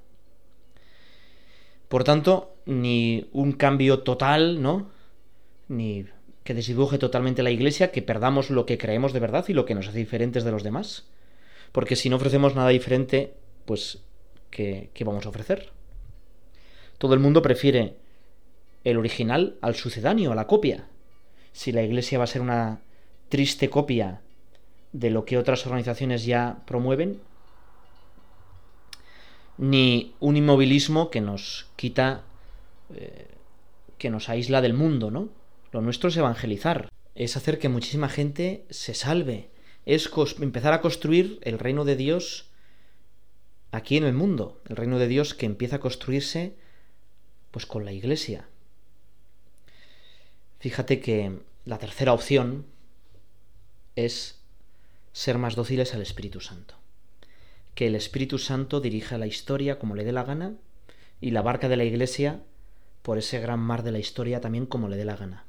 Por 1.88 2.04
tanto, 2.04 2.56
ni 2.66 3.30
un 3.32 3.52
cambio 3.52 4.00
total, 4.00 4.62
¿no? 4.62 4.90
Ni 5.68 6.06
que 6.44 6.56
desdibuje 6.56 6.98
totalmente 6.98 7.44
la 7.44 7.52
Iglesia, 7.52 7.92
que 7.92 8.02
perdamos 8.02 8.50
lo 8.50 8.66
que 8.66 8.80
creemos 8.80 9.14
de 9.14 9.20
verdad 9.20 9.46
y 9.48 9.54
lo 9.54 9.66
que 9.66 9.76
nos 9.76 9.88
hace 9.88 10.00
diferentes 10.00 10.44
de 10.44 10.52
los 10.52 10.64
demás. 10.64 11.06
Porque 11.72 11.96
si 11.96 12.10
no 12.10 12.16
ofrecemos 12.16 12.56
nada 12.56 12.70
diferente, 12.70 13.36
pues, 13.66 14.04
¿qué, 14.50 14.90
qué 14.96 15.04
vamos 15.04 15.28
a 15.28 15.30
ofrecer? 15.30 15.72
Todo 16.98 17.14
el 17.14 17.20
mundo 17.20 17.44
prefiere 17.44 17.98
el 18.84 18.98
original 18.98 19.58
al 19.62 19.76
sucedáneo, 19.76 20.32
a 20.32 20.36
la 20.36 20.48
copia. 20.48 20.88
Si 21.52 21.72
la 21.72 21.84
Iglesia 21.84 22.18
va 22.18 22.24
a 22.24 22.28
ser 22.28 22.42
una 22.42 22.82
triste 23.30 23.70
copia 23.70 24.22
de 24.92 25.10
lo 25.10 25.26
que 25.26 25.38
otras 25.38 25.66
organizaciones 25.66 26.26
ya 26.26 26.64
promueven, 26.66 27.20
ni 29.58 30.16
un 30.20 30.38
inmovilismo 30.38 31.10
que 31.10 31.22
nos 31.22 31.68
quita, 31.76 32.24
eh, 32.96 33.28
que 33.98 34.10
nos 34.10 34.30
aísla 34.30 34.62
del 34.62 34.74
mundo, 34.74 35.12
¿no? 35.12 35.30
Lo 35.72 35.82
nuestro 35.82 36.10
es 36.10 36.18
evangelizar, 36.18 36.90
es 37.14 37.36
hacer 37.36 37.60
que 37.60 37.70
muchísima 37.70 38.10
gente 38.10 38.66
se 38.70 38.94
salve, 38.94 39.50
es 39.86 40.10
empezar 40.40 40.74
a 40.74 40.82
construir 40.82 41.40
el 41.44 41.60
reino 41.60 41.84
de 41.84 41.96
Dios 41.96 42.50
aquí 43.72 43.98
en 43.98 44.06
el 44.06 44.14
mundo, 44.14 44.62
el 44.68 44.78
reino 44.78 44.98
de 44.98 45.08
Dios 45.08 45.34
que 45.34 45.46
empieza 45.46 45.78
a 45.78 45.80
construirse 45.80 46.56
pues 47.52 47.66
con 47.66 47.86
la 47.86 47.92
iglesia. 47.92 48.48
Fíjate 50.60 51.00
que 51.00 51.40
la 51.66 51.78
tercera 51.78 52.14
opción 52.14 52.66
es 53.96 54.42
ser 55.14 55.38
más 55.38 55.56
dóciles 55.56 55.94
al 55.94 56.02
Espíritu 56.02 56.42
Santo. 56.42 56.76
Que 57.76 57.88
el 57.88 57.96
Espíritu 57.96 58.38
Santo 58.38 58.82
dirija 58.82 59.18
la 59.18 59.28
historia 59.28 59.80
como 59.80 59.96
le 59.96 60.04
dé 60.04 60.12
la 60.12 60.24
gana 60.24 60.56
y 61.22 61.32
la 61.32 61.42
barca 61.42 61.70
de 61.70 61.78
la 61.78 61.86
iglesia 61.86 62.42
por 63.02 63.18
ese 63.18 63.40
gran 63.40 63.60
mar 63.60 63.84
de 63.84 63.92
la 63.92 64.00
historia 64.00 64.42
también 64.42 64.66
como 64.66 64.90
le 64.90 64.98
dé 64.98 65.06
la 65.06 65.16
gana. 65.16 65.46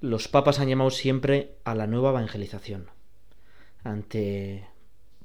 Los 0.00 0.28
papas 0.28 0.58
han 0.58 0.68
llamado 0.68 0.90
siempre 0.90 1.54
a 1.64 1.74
la 1.74 1.86
nueva 1.86 2.10
evangelización. 2.10 2.90
Ante 3.84 4.66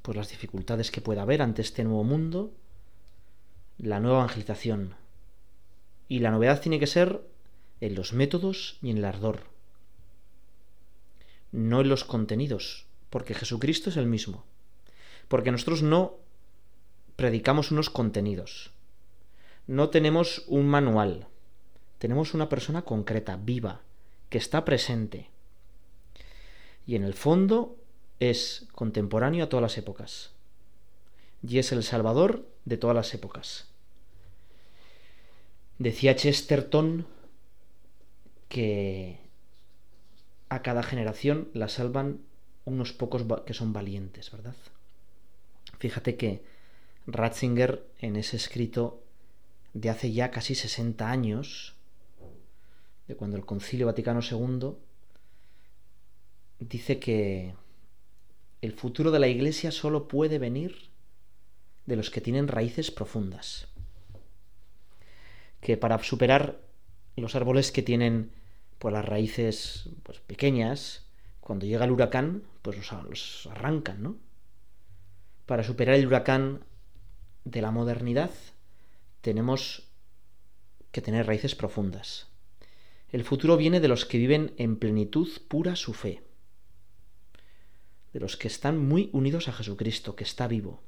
pues 0.04 0.16
las 0.16 0.30
dificultades 0.30 0.92
que 0.92 1.02
pueda 1.02 1.24
haber 1.24 1.42
ante 1.42 1.62
este 1.62 1.84
nuevo 1.84 2.04
mundo, 2.04 2.54
la 3.78 4.00
nueva 4.00 4.20
evangelización. 4.20 4.96
Y 6.08 6.20
la 6.20 6.32
novedad 6.32 6.62
tiene 6.62 6.80
que 6.80 6.88
ser 6.88 7.22
en 7.82 7.96
los 7.96 8.13
métodos 8.13 8.78
y 8.82 8.89
en 8.89 8.98
el 8.98 9.06
ardor, 9.06 9.44
no 11.52 11.82
en 11.82 11.89
los 11.89 12.04
contenidos, 12.04 12.86
porque 13.10 13.34
Jesucristo 13.34 13.89
es 13.89 13.98
el 13.98 14.06
mismo, 14.06 14.46
porque 15.28 15.52
nosotros 15.52 15.82
no 15.82 16.18
predicamos 17.15 17.72
unos 17.72 17.89
contenidos, 17.89 18.72
no 19.68 19.89
tenemos 19.89 20.44
un 20.48 20.68
manual, 20.68 21.28
tenemos 21.98 22.34
una 22.34 22.50
persona 22.50 22.84
concreta, 22.84 23.38
viva, 23.38 23.82
que 24.30 24.38
está 24.38 24.63
presente. 24.63 25.30
Y 26.86 26.96
en 26.96 27.04
el 27.04 27.13
fondo 27.13 27.78
es 28.20 28.68
contemporáneo 28.74 29.46
a 29.46 29.50
todas 29.50 29.62
las 29.62 29.78
épocas. 29.78 30.32
Y 31.48 31.60
es 31.60 31.72
el 31.72 31.84
Salvador 31.84 32.48
de 32.65 32.78
todas 32.78 32.96
las 32.96 33.13
épocas. 33.13 33.68
Decía 35.78 36.15
Chesterton 36.15 37.06
que 38.50 39.20
a 40.50 40.62
cada 40.62 40.84
generación 40.84 41.50
la 41.54 41.70
salvan 41.70 42.20
unos 42.66 42.92
pocos 42.92 43.26
que 43.46 43.54
son 43.54 43.72
valientes, 43.72 44.32
¿verdad? 44.32 44.56
Fíjate 45.78 46.18
que 46.18 46.44
Ratzinger 47.08 47.86
en 48.00 48.16
ese 48.16 48.36
escrito 48.36 49.02
de 49.74 49.90
hace 49.90 50.12
ya 50.12 50.32
casi 50.32 50.56
60 50.56 51.10
años, 51.10 51.76
de 53.08 53.16
cuando 53.16 53.38
el 53.38 53.46
Concilio 53.46 53.86
Vaticano 53.86 54.20
II, 54.22 54.74
dice 56.60 57.00
que 57.00 57.54
el 58.62 58.74
futuro 58.74 59.12
de 59.12 59.20
la 59.20 59.28
Iglesia 59.28 59.72
solo 59.72 60.08
puede 60.08 60.40
venir 60.40 60.90
de 61.86 61.96
los 61.96 62.10
que 62.10 62.22
tienen 62.22 62.48
raíces 62.48 62.92
profundas. 62.92 63.68
Que 65.62 65.78
para 65.78 66.02
superar 66.04 66.60
los 67.16 67.36
árboles 67.36 67.72
que 67.72 67.82
tienen 67.82 68.32
pues, 68.80 68.94
las 68.94 69.06
raíces 69.06 69.89
pues, 70.04 70.20
pequeñas, 70.20 71.06
cuando 71.42 71.65
llega 71.65 71.86
el 71.86 71.92
huracán, 71.92 72.44
pues 72.62 72.78
los, 72.78 73.48
arrancan, 73.48 74.02
¿no? 74.02 74.18
Para 75.46 75.63
superar 75.63 75.96
el 75.96 76.08
huracán 76.08 76.63
de 77.44 77.62
la 77.62 77.72
modernidad, 77.72 78.32
tenemos 79.22 79.89
que 80.92 81.02
tener 81.02 81.28
raíces 81.28 81.56
profundas. 81.56 82.28
El 83.12 83.24
futuro 83.24 83.58
viene 83.58 83.80
de 83.80 83.88
los 83.88 84.06
que 84.06 84.18
viven 84.18 84.54
en 84.58 84.78
plenitud 84.78 85.28
pura 85.48 85.76
su 85.76 85.94
fe, 85.94 86.24
de 88.13 88.20
los 88.20 88.38
que 88.38 88.48
están 88.48 88.78
muy 88.78 89.10
unidos 89.12 89.48
a 89.48 89.54
Jesucristo, 89.54 90.15
que 90.15 90.24
está 90.24 90.48
vivo. 90.48 90.84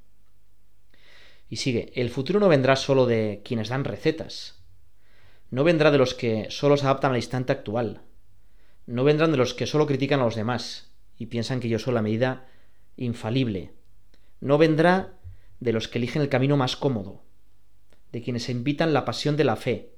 Y 1.50 1.58
sigue, 1.58 1.92
el 1.96 2.10
futuro 2.10 2.40
no 2.40 2.48
vendrá 2.48 2.76
solo 2.76 3.06
de 3.08 3.42
quienes 3.44 3.70
dan 3.70 3.84
recetas, 3.84 4.61
no 5.52 5.64
vendrá 5.64 5.92
de 5.92 5.98
los 5.98 6.14
que 6.14 6.48
solo 6.50 6.78
se 6.78 6.86
adaptan 6.86 7.12
al 7.12 7.18
instante 7.18 7.52
actual. 7.52 8.02
No 8.88 9.04
vendrán 9.04 9.32
de 9.32 9.38
los 9.38 9.54
que 9.54 9.68
solo 9.68 9.86
critican 9.86 10.22
a 10.22 10.24
los 10.24 10.36
demás 10.36 10.92
y 11.18 11.28
piensan 11.28 11.60
que 11.60 11.70
yo 11.70 11.78
soy 11.78 11.94
la 11.94 12.02
medida 12.02 12.48
infalible. 12.96 13.74
No 14.40 14.58
vendrá 14.58 15.14
de 15.60 15.74
los 15.74 15.88
que 15.88 16.00
eligen 16.00 16.22
el 16.22 16.30
camino 16.30 16.58
más 16.58 16.76
cómodo, 16.76 17.22
de 18.12 18.22
quienes 18.22 18.50
invitan 18.50 18.94
la 18.94 19.06
pasión 19.06 19.38
de 19.38 19.44
la 19.44 19.58
fe 19.58 19.92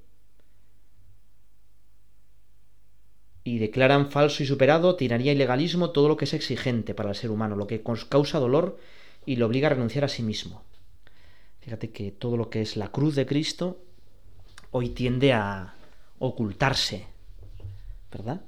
y 3.44 3.58
declaran 3.58 4.10
falso 4.10 4.42
y 4.42 4.46
superado, 4.46 4.96
tiraría 4.96 5.32
y 5.32 5.36
legalismo 5.36 5.90
todo 5.90 6.08
lo 6.08 6.16
que 6.16 6.24
es 6.24 6.34
exigente 6.34 6.94
para 6.94 7.10
el 7.10 7.14
ser 7.14 7.30
humano, 7.30 7.56
lo 7.56 7.66
que 7.66 7.82
causa 8.08 8.38
dolor 8.38 8.78
y 9.26 9.36
lo 9.36 9.46
obliga 9.46 9.68
a 9.68 9.74
renunciar 9.74 10.04
a 10.04 10.08
sí 10.08 10.22
mismo. 10.22 10.64
Fíjate 11.60 11.90
que 11.90 12.10
todo 12.10 12.36
lo 12.36 12.50
que 12.50 12.62
es 12.62 12.76
la 12.76 12.90
cruz 12.90 13.14
de 13.14 13.26
Cristo 13.26 13.84
hoy 14.76 14.88
tiende 14.88 15.32
a 15.32 15.72
ocultarse, 16.18 17.06
¿verdad? 18.10 18.40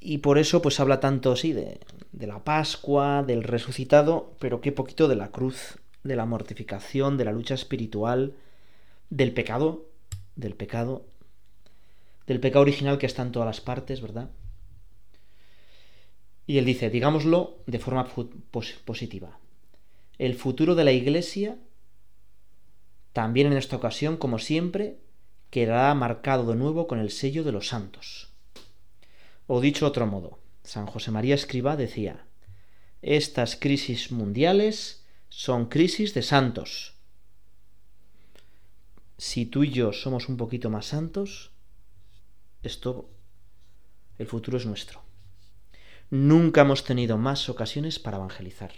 Y 0.00 0.18
por 0.18 0.36
eso 0.36 0.60
pues 0.60 0.78
habla 0.80 1.00
tanto, 1.00 1.34
sí, 1.34 1.54
de, 1.54 1.80
de 2.12 2.26
la 2.26 2.44
Pascua, 2.44 3.22
del 3.22 3.42
resucitado, 3.42 4.34
pero 4.38 4.60
qué 4.60 4.70
poquito 4.70 5.08
de 5.08 5.16
la 5.16 5.30
cruz, 5.30 5.78
de 6.04 6.14
la 6.14 6.26
mortificación, 6.26 7.16
de 7.16 7.24
la 7.24 7.32
lucha 7.32 7.54
espiritual, 7.54 8.34
del 9.08 9.32
pecado, 9.32 9.86
del 10.36 10.56
pecado, 10.56 11.06
del 12.26 12.38
pecado 12.38 12.60
original 12.60 12.98
que 12.98 13.06
está 13.06 13.22
en 13.22 13.32
todas 13.32 13.46
las 13.46 13.62
partes, 13.62 14.02
¿verdad? 14.02 14.28
Y 16.46 16.58
él 16.58 16.66
dice, 16.66 16.90
digámoslo 16.90 17.56
de 17.64 17.78
forma 17.78 18.06
positiva, 18.84 19.38
el 20.18 20.34
futuro 20.34 20.74
de 20.74 20.84
la 20.84 20.92
Iglesia 20.92 21.56
también 23.12 23.48
en 23.48 23.58
esta 23.58 23.76
ocasión, 23.76 24.16
como 24.16 24.38
siempre, 24.38 24.98
quedará 25.50 25.94
marcado 25.94 26.46
de 26.46 26.56
nuevo 26.56 26.86
con 26.86 26.98
el 26.98 27.10
sello 27.10 27.44
de 27.44 27.52
los 27.52 27.68
santos. 27.68 28.32
O 29.46 29.60
dicho 29.60 29.86
otro 29.86 30.06
modo, 30.06 30.38
San 30.64 30.86
José 30.86 31.10
María 31.10 31.34
Escriba 31.34 31.76
decía, 31.76 32.24
estas 33.02 33.56
crisis 33.56 34.12
mundiales 34.12 35.04
son 35.28 35.66
crisis 35.66 36.14
de 36.14 36.22
santos. 36.22 36.94
Si 39.18 39.44
tú 39.44 39.64
y 39.64 39.70
yo 39.70 39.92
somos 39.92 40.28
un 40.28 40.36
poquito 40.36 40.70
más 40.70 40.86
santos, 40.86 41.52
esto, 42.62 43.10
el 44.18 44.26
futuro 44.26 44.56
es 44.56 44.66
nuestro. 44.66 45.02
Nunca 46.10 46.62
hemos 46.62 46.84
tenido 46.84 47.18
más 47.18 47.48
ocasiones 47.48 47.98
para 47.98 48.18
evangelizar. 48.18 48.72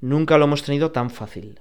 Nunca 0.00 0.38
lo 0.38 0.44
hemos 0.44 0.62
tenido 0.62 0.92
tan 0.92 1.10
fácil. 1.10 1.60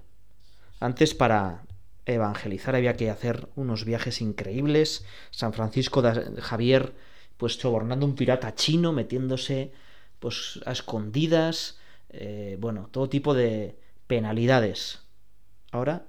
Antes 0.80 1.16
para 1.16 1.64
evangelizar 2.06 2.76
había 2.76 2.96
que 2.96 3.10
hacer 3.10 3.50
unos 3.56 3.86
viajes 3.86 4.22
increíbles. 4.22 5.06
San 5.32 5.54
Francisco 5.54 6.02
de 6.02 6.42
Javier 6.42 6.94
pues 7.38 7.54
sobornando 7.54 8.06
un 8.06 8.16
pirata 8.16 8.56
chino, 8.56 8.92
metiéndose 8.94 9.72
pues 10.20 10.60
a 10.66 10.72
escondidas, 10.72 11.78
eh, 12.10 12.58
bueno, 12.60 12.90
todo 12.92 13.10
tipo 13.10 13.34
de 13.36 13.80
penalidades. 14.08 15.04
Ahora, 15.72 16.08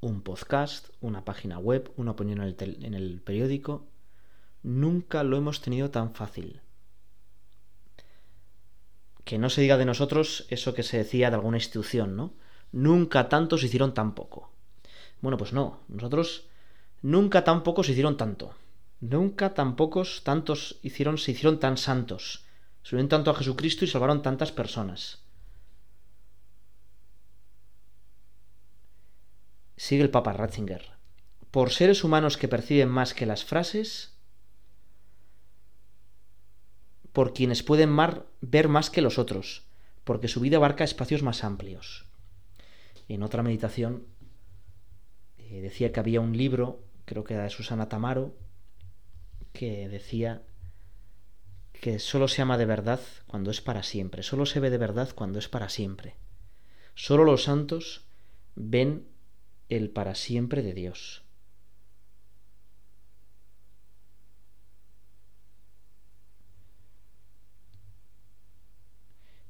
un 0.00 0.22
podcast, 0.22 0.88
una 1.00 1.24
página 1.24 1.58
web, 1.58 1.92
una 1.96 2.10
opinión 2.12 2.40
en 2.40 2.48
el, 2.48 2.84
en 2.84 2.94
el 2.94 3.20
periódico, 3.20 3.86
nunca 4.64 5.22
lo 5.22 5.36
hemos 5.36 5.60
tenido 5.60 5.90
tan 5.90 6.14
fácil. 6.14 6.60
Que 9.24 9.38
no 9.38 9.48
se 9.50 9.60
diga 9.60 9.76
de 9.76 9.84
nosotros 9.84 10.46
eso 10.50 10.74
que 10.74 10.82
se 10.82 10.98
decía 10.98 11.30
de 11.30 11.36
alguna 11.36 11.58
institución, 11.58 12.16
¿no? 12.16 12.34
Nunca 12.72 13.28
tantos 13.28 13.62
hicieron 13.62 13.94
tan 13.94 14.14
poco. 14.14 14.50
Bueno, 15.20 15.36
pues 15.36 15.52
no, 15.52 15.80
nosotros 15.88 16.48
nunca 17.02 17.44
tan 17.44 17.62
pocos 17.62 17.88
hicieron 17.88 18.16
tanto. 18.16 18.54
Nunca 19.00 19.54
tan 19.54 19.76
pocos 19.76 20.22
tantos 20.24 20.78
hicieron, 20.82 21.18
se 21.18 21.32
hicieron 21.32 21.60
tan 21.60 21.76
santos. 21.76 22.44
Subieron 22.82 23.08
tanto 23.08 23.30
a 23.30 23.34
Jesucristo 23.34 23.84
y 23.84 23.88
salvaron 23.88 24.22
tantas 24.22 24.52
personas. 24.52 25.22
Sigue 29.76 30.02
el 30.02 30.10
Papa 30.10 30.32
Ratzinger. 30.32 30.92
Por 31.50 31.70
seres 31.70 32.04
humanos 32.04 32.36
que 32.36 32.48
perciben 32.48 32.88
más 32.88 33.12
que 33.12 33.26
las 33.26 33.44
frases, 33.44 34.16
por 37.12 37.34
quienes 37.34 37.62
pueden 37.62 37.90
mar, 37.90 38.26
ver 38.40 38.68
más 38.68 38.88
que 38.88 39.02
los 39.02 39.18
otros, 39.18 39.64
porque 40.04 40.28
su 40.28 40.40
vida 40.40 40.56
abarca 40.56 40.84
espacios 40.84 41.22
más 41.22 41.44
amplios. 41.44 42.06
En 43.12 43.22
otra 43.22 43.42
meditación 43.42 44.06
eh, 45.36 45.60
decía 45.60 45.92
que 45.92 46.00
había 46.00 46.22
un 46.22 46.34
libro, 46.34 46.82
creo 47.04 47.24
que 47.24 47.34
era 47.34 47.42
de 47.42 47.50
Susana 47.50 47.90
Tamaro, 47.90 48.34
que 49.52 49.86
decía 49.90 50.42
que 51.74 51.98
solo 51.98 52.26
se 52.26 52.40
ama 52.40 52.56
de 52.56 52.64
verdad 52.64 53.00
cuando 53.26 53.50
es 53.50 53.60
para 53.60 53.82
siempre, 53.82 54.22
solo 54.22 54.46
se 54.46 54.60
ve 54.60 54.70
de 54.70 54.78
verdad 54.78 55.10
cuando 55.14 55.38
es 55.38 55.50
para 55.50 55.68
siempre. 55.68 56.16
Solo 56.94 57.24
los 57.24 57.42
santos 57.42 58.06
ven 58.54 59.06
el 59.68 59.90
para 59.90 60.14
siempre 60.14 60.62
de 60.62 60.72
Dios. 60.72 61.22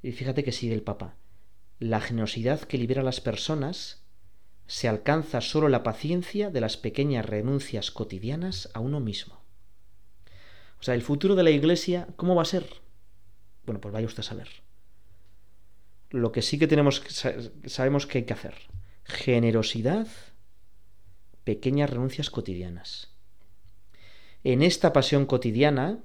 Y 0.03 0.11
fíjate 0.11 0.43
que 0.43 0.51
sigue 0.51 0.75
el 0.75 0.83
Papa. 0.83 1.22
La 1.83 2.01
generosidad 2.01 2.61
que 2.61 2.79
libera 2.79 3.01
a 3.01 3.05
las 3.05 3.21
personas 3.21 4.05
se 4.69 4.87
alcanza 4.87 5.41
solo 5.41 5.69
la 5.69 5.83
paciencia 5.83 6.49
de 6.49 6.61
las 6.61 6.77
pequeñas 6.77 7.27
renuncias 7.27 7.91
cotidianas 7.91 8.71
a 8.73 8.79
uno 8.79 9.01
mismo. 9.01 9.43
O 10.79 10.85
sea, 10.85 10.95
el 10.95 11.03
futuro 11.03 11.35
de 11.35 11.43
la 11.43 11.51
Iglesia, 11.51 12.07
¿cómo 12.15 12.37
va 12.37 12.43
a 12.43 12.45
ser? 12.45 12.69
Bueno, 13.67 13.81
pues 13.81 13.93
vaya 13.93 14.07
usted 14.07 14.21
a 14.21 14.23
saber. 14.23 14.49
Lo 16.11 16.31
que 16.31 16.43
sí 16.43 16.57
que 16.57 16.69
tenemos, 16.69 17.03
sabemos 17.67 18.07
que 18.07 18.19
hay 18.19 18.25
que 18.27 18.35
hacer. 18.35 18.55
Generosidad, 19.03 20.07
pequeñas 21.43 21.91
renuncias 21.91 22.31
cotidianas. 22.31 23.13
En 24.45 24.63
esta 24.63 24.93
pasión 24.93 25.27
cotidiana, 25.27 25.99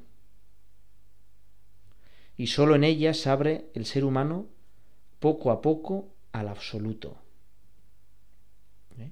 y 2.35 2.47
solo 2.47 2.73
en 2.73 2.83
ella 2.83 3.13
se 3.13 3.29
abre 3.29 3.69
el 3.75 3.85
ser 3.85 4.03
humano 4.03 4.56
poco 5.19 5.51
a 5.51 5.61
poco 5.61 6.13
al 6.31 6.47
absoluto. 6.47 7.17
¿Eh? 8.97 9.11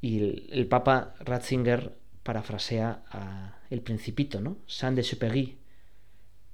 Y 0.00 0.50
el, 0.52 0.66
Papa 0.68 1.14
Ratzinger 1.20 1.98
parafrasea 2.22 3.02
a 3.08 3.58
El 3.70 3.82
Principito, 3.82 4.40
¿no? 4.40 4.58
Saint-Exupéry. 4.66 5.58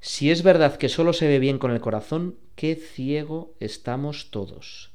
Si 0.00 0.30
es 0.30 0.42
verdad 0.42 0.76
que 0.76 0.88
solo 0.88 1.12
se 1.12 1.26
ve 1.26 1.38
bien 1.38 1.58
con 1.58 1.72
el 1.72 1.80
corazón, 1.80 2.38
qué 2.54 2.76
ciego 2.76 3.56
estamos 3.58 4.30
todos. 4.30 4.92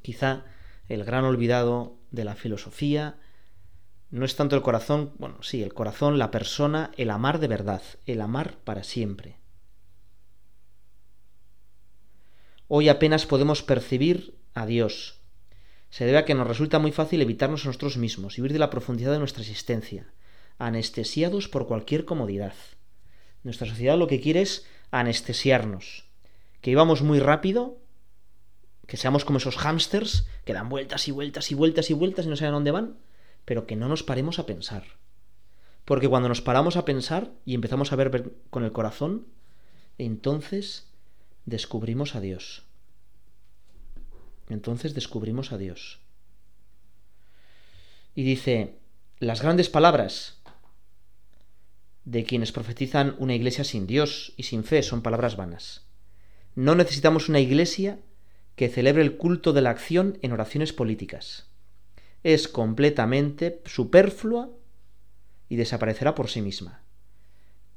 Quizá 0.00 0.44
el 0.88 1.04
gran 1.04 1.24
olvidado 1.24 1.98
de 2.10 2.24
la 2.24 2.34
filosofía 2.34 3.18
no 4.10 4.26
es 4.26 4.36
tanto 4.36 4.56
el 4.56 4.62
corazón, 4.62 5.12
bueno, 5.18 5.42
sí, 5.42 5.62
el 5.62 5.72
corazón, 5.72 6.18
la 6.18 6.30
persona, 6.30 6.92
el 6.98 7.10
amar 7.10 7.38
de 7.40 7.48
verdad, 7.48 7.82
el 8.04 8.20
amar 8.20 8.58
para 8.58 8.84
siempre. 8.84 9.41
Hoy 12.74 12.88
apenas 12.88 13.26
podemos 13.26 13.62
percibir 13.62 14.38
a 14.54 14.64
Dios. 14.64 15.20
Se 15.90 16.06
debe 16.06 16.16
a 16.16 16.24
que 16.24 16.32
nos 16.32 16.48
resulta 16.48 16.78
muy 16.78 16.90
fácil 16.90 17.20
evitarnos 17.20 17.64
a 17.64 17.68
nosotros 17.68 17.98
mismos 17.98 18.38
y 18.38 18.40
huir 18.40 18.54
de 18.54 18.58
la 18.58 18.70
profundidad 18.70 19.12
de 19.12 19.18
nuestra 19.18 19.42
existencia, 19.42 20.10
anestesiados 20.56 21.48
por 21.48 21.66
cualquier 21.66 22.06
comodidad. 22.06 22.54
Nuestra 23.42 23.68
sociedad 23.68 23.98
lo 23.98 24.06
que 24.06 24.22
quiere 24.22 24.40
es 24.40 24.66
anestesiarnos, 24.90 26.06
que 26.62 26.70
íbamos 26.70 27.02
muy 27.02 27.20
rápido, 27.20 27.76
que 28.86 28.96
seamos 28.96 29.26
como 29.26 29.36
esos 29.36 29.58
hámsters 29.58 30.26
que 30.46 30.54
dan 30.54 30.70
vueltas 30.70 31.08
y 31.08 31.10
vueltas 31.10 31.50
y 31.50 31.54
vueltas 31.54 31.90
y 31.90 31.92
vueltas 31.92 32.24
y 32.24 32.30
no 32.30 32.36
saben 32.36 32.54
a 32.54 32.56
dónde 32.56 32.70
van, 32.70 32.96
pero 33.44 33.66
que 33.66 33.76
no 33.76 33.86
nos 33.86 34.02
paremos 34.02 34.38
a 34.38 34.46
pensar. 34.46 34.84
Porque 35.84 36.08
cuando 36.08 36.30
nos 36.30 36.40
paramos 36.40 36.78
a 36.78 36.86
pensar 36.86 37.32
y 37.44 37.54
empezamos 37.54 37.92
a 37.92 37.96
ver 37.96 38.32
con 38.48 38.64
el 38.64 38.72
corazón, 38.72 39.26
entonces 39.98 40.90
descubrimos 41.46 42.14
a 42.14 42.20
Dios. 42.20 42.64
Entonces 44.48 44.94
descubrimos 44.94 45.52
a 45.52 45.58
Dios. 45.58 46.00
Y 48.14 48.24
dice, 48.24 48.78
las 49.18 49.42
grandes 49.42 49.68
palabras 49.68 50.40
de 52.04 52.24
quienes 52.24 52.52
profetizan 52.52 53.14
una 53.18 53.34
iglesia 53.34 53.64
sin 53.64 53.86
Dios 53.86 54.34
y 54.36 54.42
sin 54.42 54.64
fe 54.64 54.82
son 54.82 55.02
palabras 55.02 55.36
vanas. 55.36 55.86
No 56.54 56.74
necesitamos 56.74 57.28
una 57.28 57.40
iglesia 57.40 58.00
que 58.56 58.68
celebre 58.68 59.02
el 59.02 59.16
culto 59.16 59.52
de 59.52 59.62
la 59.62 59.70
acción 59.70 60.18
en 60.20 60.32
oraciones 60.32 60.72
políticas 60.72 61.46
es 62.22 62.48
completamente 62.48 63.60
superflua 63.64 64.50
y 65.48 65.56
desaparecerá 65.56 66.14
por 66.14 66.30
sí 66.30 66.40
misma. 66.40 66.82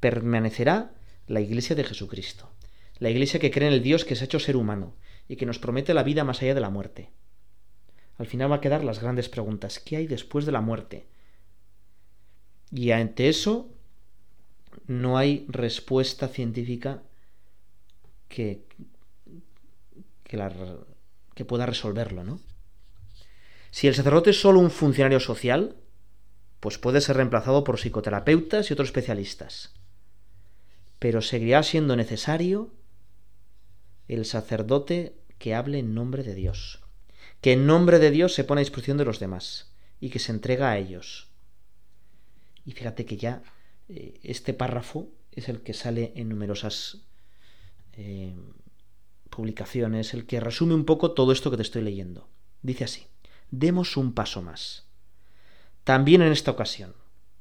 Permanecerá 0.00 0.92
la 1.26 1.40
Iglesia 1.40 1.74
de 1.74 1.84
Jesucristo, 1.84 2.50
la 2.98 3.10
Iglesia 3.10 3.40
que 3.40 3.50
cree 3.50 3.68
en 3.68 3.74
el 3.74 3.82
Dios 3.82 4.04
que 4.04 4.16
se 4.16 4.24
ha 4.24 4.26
hecho 4.26 4.40
ser 4.40 4.56
humano 4.56 4.94
y 5.28 5.36
que 5.36 5.46
nos 5.46 5.58
promete 5.58 5.94
la 5.94 6.02
vida 6.02 6.24
más 6.24 6.42
allá 6.42 6.54
de 6.54 6.60
la 6.60 6.70
muerte. 6.70 7.10
Al 8.18 8.26
final 8.26 8.50
va 8.50 8.56
a 8.56 8.60
quedar 8.60 8.84
las 8.84 9.00
grandes 9.00 9.28
preguntas. 9.28 9.78
¿Qué 9.78 9.96
hay 9.96 10.06
después 10.06 10.46
de 10.46 10.52
la 10.52 10.60
muerte? 10.60 11.06
Y 12.70 12.90
ante 12.92 13.28
eso 13.28 13.68
no 14.86 15.18
hay 15.18 15.44
respuesta 15.48 16.28
científica 16.28 17.02
que, 18.28 18.64
que, 20.24 21.44
pueda 21.44 21.66
resolverlo, 21.66 22.24
¿no? 22.24 22.40
Si 23.70 23.88
el 23.88 23.94
sacerdote 23.94 24.30
es 24.30 24.40
solo 24.40 24.60
un 24.60 24.70
funcionario 24.70 25.20
social, 25.20 25.76
pues 26.60 26.78
puede 26.78 27.00
ser 27.00 27.16
reemplazado 27.16 27.62
por 27.62 27.78
psicoterapeutas 27.78 28.70
y 28.70 28.72
otros 28.72 28.88
especialistas. 28.88 29.74
Pero 30.98 31.20
seguirá 31.20 31.62
siendo 31.62 31.94
necesario 31.94 32.70
el 34.08 34.24
sacerdote 34.24 35.16
que 35.38 35.54
hable 35.54 35.78
en 35.78 35.94
nombre 35.94 36.22
de 36.22 36.34
Dios, 36.34 36.82
que 37.40 37.52
en 37.52 37.66
nombre 37.66 37.98
de 37.98 38.10
Dios 38.10 38.34
se 38.34 38.44
pone 38.44 38.60
a 38.60 38.64
disposición 38.64 38.98
de 38.98 39.04
los 39.04 39.20
demás 39.20 39.72
y 40.00 40.10
que 40.10 40.18
se 40.18 40.32
entrega 40.32 40.70
a 40.70 40.78
ellos. 40.78 41.28
Y 42.64 42.72
fíjate 42.72 43.04
que 43.04 43.16
ya 43.16 43.42
eh, 43.88 44.18
este 44.22 44.54
párrafo 44.54 45.08
es 45.32 45.48
el 45.48 45.62
que 45.62 45.74
sale 45.74 46.12
en 46.16 46.28
numerosas 46.28 47.02
eh, 47.92 48.34
publicaciones, 49.30 50.14
el 50.14 50.26
que 50.26 50.40
resume 50.40 50.74
un 50.74 50.84
poco 50.84 51.12
todo 51.12 51.32
esto 51.32 51.50
que 51.50 51.56
te 51.56 51.62
estoy 51.62 51.82
leyendo. 51.82 52.28
Dice 52.62 52.84
así 52.84 53.06
demos 53.50 53.96
un 53.96 54.12
paso 54.12 54.42
más. 54.42 54.86
También 55.84 56.22
en 56.22 56.32
esta 56.32 56.50
ocasión, 56.50 56.94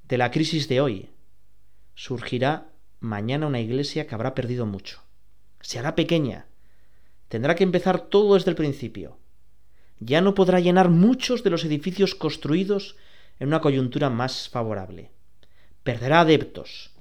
de 0.08 0.18
la 0.18 0.32
crisis 0.32 0.68
de 0.68 0.82
hoy, 0.82 1.10
surgirá 1.96 2.70
mañana 3.00 3.48
una 3.48 3.60
iglesia 3.60 4.08
que 4.08 4.16
habrá 4.16 4.36
perdido 4.36 4.66
mucho. 4.66 5.02
Se 5.62 5.80
hará 5.80 5.96
pequeña. 5.96 6.48
Tendrá 7.36 7.54
que 7.54 7.66
empezar 7.66 8.00
todo 8.00 8.36
desde 8.36 8.50
el 8.50 8.56
principio. 8.56 9.20
Ya 10.00 10.22
no 10.22 10.36
podrá 10.36 10.62
llenar 10.62 10.88
muchos 10.88 11.44
de 11.44 11.50
los 11.50 11.66
edificios 11.66 12.16
construidos 12.16 12.96
en 13.40 13.50
una 13.50 13.60
coyuntura 13.60 14.10
más 14.10 14.48
favorable. 14.48 15.12
Perderá 15.84 16.22
adeptos 16.22 16.92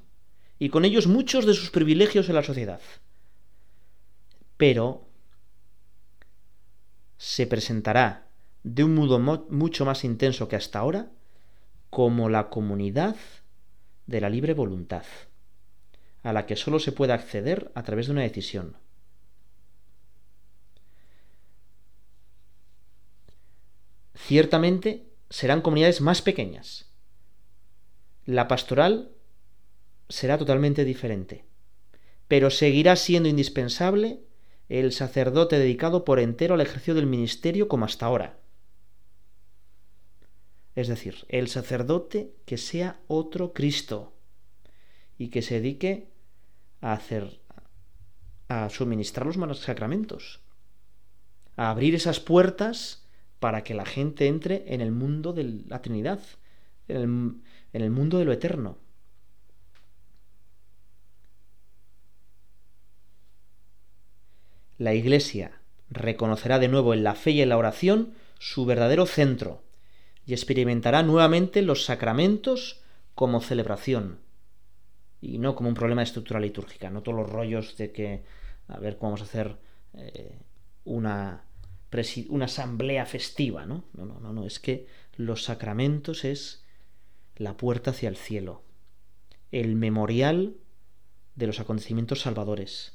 y 0.59 0.71
con 0.71 0.85
ellos 0.85 1.07
muchos 1.07 1.47
de 1.47 1.55
sus 1.55 1.71
privilegios 1.71 2.29
en 2.29 2.35
la 2.35 2.43
sociedad. 2.43 2.81
Pero 4.57 5.07
se 7.17 7.47
presentará 7.47 8.27
de 8.65 8.83
un 8.83 8.97
modo 8.97 9.21
mucho 9.21 9.85
más 9.85 10.03
intenso 10.03 10.49
que 10.49 10.57
hasta 10.57 10.81
ahora, 10.81 11.13
como 11.91 12.29
la 12.29 12.49
comunidad 12.49 13.15
de 14.09 14.21
la 14.21 14.31
libre 14.31 14.53
voluntad, 14.53 15.05
a 16.25 16.33
la 16.33 16.45
que 16.45 16.57
sólo 16.57 16.81
se 16.81 16.91
puede 16.91 17.13
acceder 17.13 17.71
a 17.77 17.85
través 17.85 18.07
de 18.07 18.13
una 18.15 18.23
decisión. 18.23 18.79
Ciertamente 24.27 25.07
serán 25.29 25.61
comunidades 25.61 26.01
más 26.01 26.23
pequeñas. 26.23 26.91
La 28.25 28.49
pastoral 28.49 29.11
será 30.09 30.39
totalmente 30.39 30.87
diferente, 30.87 31.45
pero 32.27 32.49
seguirá 32.49 32.97
siendo 32.97 33.29
indispensable 33.29 34.21
el 34.71 34.93
sacerdote 34.93 35.59
dedicado 35.59 36.07
por 36.07 36.21
entero 36.21 36.55
al 36.55 36.63
ejercicio 36.63 36.95
del 36.95 37.07
ministerio 37.07 37.69
como 37.69 37.85
hasta 37.85 38.07
ahora. 38.07 38.39
Es 40.75 40.89
decir, 40.89 41.27
el 41.29 41.49
sacerdote 41.49 42.35
que 42.47 42.57
sea 42.57 43.01
otro 43.09 43.53
Cristo 43.53 44.15
y 45.19 45.29
que 45.29 45.43
se 45.43 45.57
dedique 45.57 46.09
a 46.81 46.95
hacer 46.95 47.43
a 48.49 48.71
suministrar 48.71 49.37
los 49.37 49.59
sacramentos, 49.59 50.41
a 51.57 51.69
abrir 51.69 51.95
esas 51.95 52.21
puertas 52.21 53.04
para 53.45 53.63
que 53.63 53.75
la 53.75 53.85
gente 53.85 54.27
entre 54.27 54.65
en 54.73 54.81
el 54.81 54.91
mundo 54.91 55.35
de 55.35 55.45
la 55.69 55.83
Trinidad, 55.83 56.19
en 56.89 57.43
el, 57.75 57.91
mundo 57.91 58.19
de 58.19 58.25
lo 58.25 58.33
eterno. 58.33 58.79
La 64.79 64.95
Iglesia 64.95 65.61
reconocerá 65.91 66.59
de 66.59 66.69
nuevo 66.69 66.95
en 66.95 67.05
la 67.05 67.15
fe 67.15 67.33
y 67.33 67.43
en 67.43 67.51
la 67.51 67.59
oración 67.59 68.15
su 68.39 68.65
verdadero 68.65 69.05
centro 69.05 69.63
y 70.25 70.33
experimentará 70.33 71.03
nuevamente 71.03 71.61
los 71.61 71.85
sacramentos 71.85 72.81
como 73.15 73.43
celebración 73.43 74.21
y 75.21 75.37
no 75.37 75.55
como 75.55 75.69
un 75.69 75.75
problema 75.75 76.01
de 76.01 76.07
estructura 76.07 76.41
litúrgica, 76.41 76.89
no 76.89 77.03
todos 77.03 77.19
los 77.19 77.29
rollos 77.29 77.77
de 77.77 77.93
que 77.93 78.23
a 78.69 78.79
ver 78.79 78.97
cómo 78.97 79.11
vamos 79.11 79.21
a 79.21 79.25
hacer 79.25 79.59
eh, 79.93 80.39
una, 80.87 81.45
una 82.29 82.47
asamblea 82.47 83.07
festiva, 83.07 83.67
¿no? 83.67 83.85
No, 83.93 84.05
no, 84.05 84.21
no, 84.21 84.33
no, 84.33 84.47
es 84.47 84.59
que 84.59 84.87
los 85.17 85.45
sacramentos 85.45 86.25
es 86.25 86.65
la 87.37 87.57
puerta 87.57 87.91
hacia 87.91 88.09
el 88.09 88.17
cielo, 88.17 88.63
el 89.53 89.77
memorial 89.77 90.57
de 91.37 91.47
los 91.47 91.61
acontecimientos 91.61 92.21
salvadores. 92.21 92.93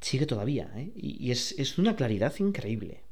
Sigue 0.00 0.26
todavía, 0.26 0.70
¿eh? 0.76 0.92
y, 0.94 1.30
es, 1.30 1.52
es 1.58 1.78
una 1.78 1.96
claridad 1.96 2.34
increíble. 2.38 3.02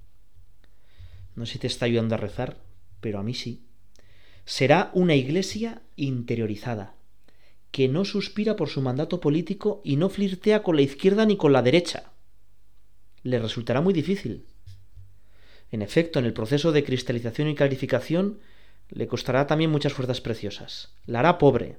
No 1.34 1.46
sé 1.46 1.54
si 1.54 1.58
te 1.58 1.66
está 1.66 1.86
ayudando 1.86 2.14
a 2.14 2.18
rezar, 2.18 2.58
pero 3.00 3.18
a 3.18 3.22
mí 3.22 3.34
sí. 3.34 3.64
Será 4.44 4.90
una 4.94 5.14
iglesia 5.14 5.82
interiorizada, 5.96 6.94
que 7.70 7.88
no 7.88 8.04
suspira 8.04 8.56
por 8.56 8.68
su 8.68 8.82
mandato 8.82 9.20
político 9.20 9.80
y 9.84 9.96
no 9.96 10.08
flirtea 10.08 10.62
con 10.62 10.76
la 10.76 10.82
izquierda 10.82 11.24
ni 11.24 11.36
con 11.36 11.52
la 11.52 11.62
derecha. 11.62 12.11
Le 13.22 13.38
resultará 13.38 13.80
muy 13.80 13.94
difícil. 13.94 14.46
En 15.70 15.82
efecto, 15.82 16.18
en 16.18 16.26
el 16.26 16.32
proceso 16.32 16.72
de 16.72 16.84
cristalización 16.84 17.48
y 17.48 17.54
clarificación 17.54 18.40
le 18.88 19.08
costará 19.08 19.46
también 19.46 19.70
muchas 19.70 19.92
fuerzas 19.92 20.20
preciosas. 20.20 20.94
La 21.06 21.20
hará 21.20 21.38
pobre 21.38 21.78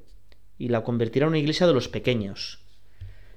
y 0.58 0.70
la 0.70 0.84
convertirá 0.84 1.26
en 1.26 1.30
una 1.30 1.40
iglesia 1.40 1.68
de 1.68 1.74
los 1.74 1.90
pequeños. 1.90 2.60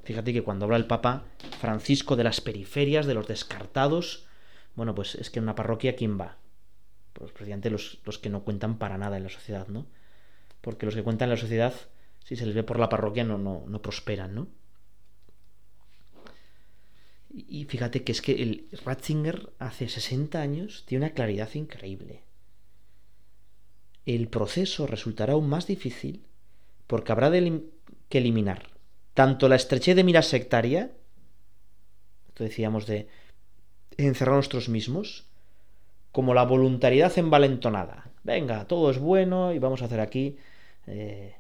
Fíjate 0.05 0.33
que 0.33 0.42
cuando 0.42 0.64
habla 0.64 0.77
el 0.77 0.87
Papa 0.87 1.25
Francisco 1.61 2.16
de 2.16 2.25
las 2.25 2.40
periferias, 2.40 3.07
de 3.07 3.14
los 3.14 3.27
descartados, 3.27 4.27
bueno, 4.75 4.95
pues 4.95 5.14
es 5.16 5.31
que 5.31 5.40
en 5.40 5.45
una 5.45 5.55
parroquia, 5.55 5.97
¿quién 5.97 6.19
va? 6.19 6.38
Pues 7.12 7.33
precisamente 7.33 7.71
los, 7.71 7.99
los 8.05 8.19
que 8.19 8.31
no 8.31 8.45
cuentan 8.45 8.79
para 8.79 8.99
nada 8.99 9.16
en 9.16 9.25
la 9.25 9.31
sociedad, 9.31 9.66
¿no? 9.69 9.87
Porque 10.61 10.87
los 10.87 10.95
que 10.95 11.03
cuentan 11.03 11.27
en 11.27 11.35
la 11.35 11.40
sociedad 11.40 11.75
si 12.25 12.35
se 12.35 12.45
les 12.45 12.55
ve 12.55 12.62
por 12.62 12.79
la 12.79 12.88
parroquia 12.88 13.25
no, 13.25 13.38
no, 13.38 13.64
no 13.66 13.83
prosperan, 13.83 14.35
¿no? 14.35 14.49
Y 17.38 17.64
fíjate 17.66 18.03
que 18.03 18.12
es 18.12 18.22
que 18.22 18.42
el 18.42 18.66
Ratzinger 18.85 19.53
hace 19.59 19.88
60 19.88 20.40
años 20.40 20.85
tiene 20.87 21.05
una 21.05 21.14
claridad 21.14 21.53
increíble. 21.55 22.22
El 24.07 24.29
proceso 24.29 24.87
resultará 24.87 25.35
aún 25.35 25.49
más 25.49 25.66
difícil 25.66 26.25
porque 26.87 27.12
habrá 27.12 27.31
que 27.31 28.18
eliminar 28.18 28.70
tanto 29.16 29.49
la 29.49 29.57
estrechez 29.57 29.96
de 29.96 30.05
mira 30.05 30.20
sectaria, 30.20 30.92
esto 32.29 32.44
decíamos 32.44 32.87
de 32.87 33.09
encerrar 33.96 34.37
nosotros 34.37 34.68
mismos, 34.68 35.25
como 36.12 36.35
la 36.35 36.44
voluntariedad 36.44 37.16
envalentonada. 37.18 38.11
Venga, 38.25 38.66
todo 38.66 38.90
es 38.90 38.99
bueno 38.99 39.55
y 39.55 39.59
vamos 39.59 39.81
a 39.81 39.87
hacer 39.87 40.01
aquí 40.01 40.37
eh, 40.87 41.37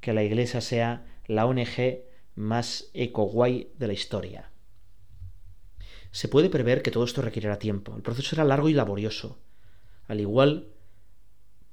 que 0.00 0.12
la 0.12 0.24
Iglesia 0.24 0.60
sea 0.60 1.06
la 1.26 1.46
ONG 1.46 2.00
más 2.34 2.90
eco-guay 2.92 3.70
de 3.78 3.86
la 3.86 3.94
historia. 3.94 4.50
Se 6.16 6.28
puede 6.28 6.48
prever 6.48 6.80
que 6.80 6.90
todo 6.90 7.04
esto 7.04 7.20
requerirá 7.20 7.58
tiempo. 7.58 7.94
El 7.94 8.00
proceso 8.00 8.30
será 8.30 8.42
largo 8.42 8.70
y 8.70 8.72
laborioso, 8.72 9.38
al 10.08 10.18
igual 10.18 10.68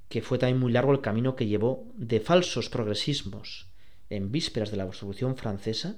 que 0.10 0.22
fue 0.22 0.38
también 0.38 0.60
muy 0.60 0.74
largo 0.74 0.92
el 0.92 1.00
camino 1.00 1.38
que 1.38 1.48
llevó 1.48 1.88
de 1.96 2.20
falsos 2.20 2.68
progresismos 2.68 3.70
en 4.10 4.34
vísperas 4.34 4.70
de 4.70 4.76
la 4.76 4.86
Revolución 4.86 5.38
Francesa, 5.38 5.96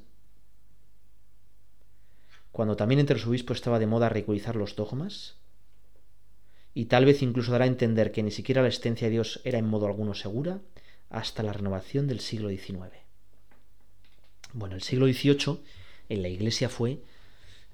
cuando 2.51 2.75
también 2.75 2.99
entre 2.99 3.15
los 3.15 3.25
obispos 3.25 3.58
estaba 3.58 3.79
de 3.79 3.88
moda 3.88 4.10
ridiculizar 4.10 4.55
los 4.55 4.75
dogmas, 4.75 5.38
y 6.75 6.86
tal 6.86 7.05
vez 7.05 7.23
incluso 7.23 7.51
dará 7.51 7.65
a 7.65 7.69
entender 7.69 8.12
que 8.12 8.21
ni 8.21 8.29
siquiera 8.29 8.62
la 8.62 8.67
existencia 8.67 9.08
de 9.08 9.13
Dios 9.13 9.41
era 9.43 9.58
en 9.58 9.65
modo 9.65 9.88
alguno 9.88 10.13
segura, 10.13 10.62
hasta 11.10 11.41
la 11.41 11.51
renovación 11.51 12.05
del 12.05 12.19
siglo 12.19 12.49
XIX. 12.49 12.93
Bueno, 14.53 14.75
el 14.75 14.84
siglo 14.84 15.08
XVIII 15.08 15.62
en 16.10 16.21
la 16.21 16.27
Iglesia 16.27 16.69
fue 16.69 16.99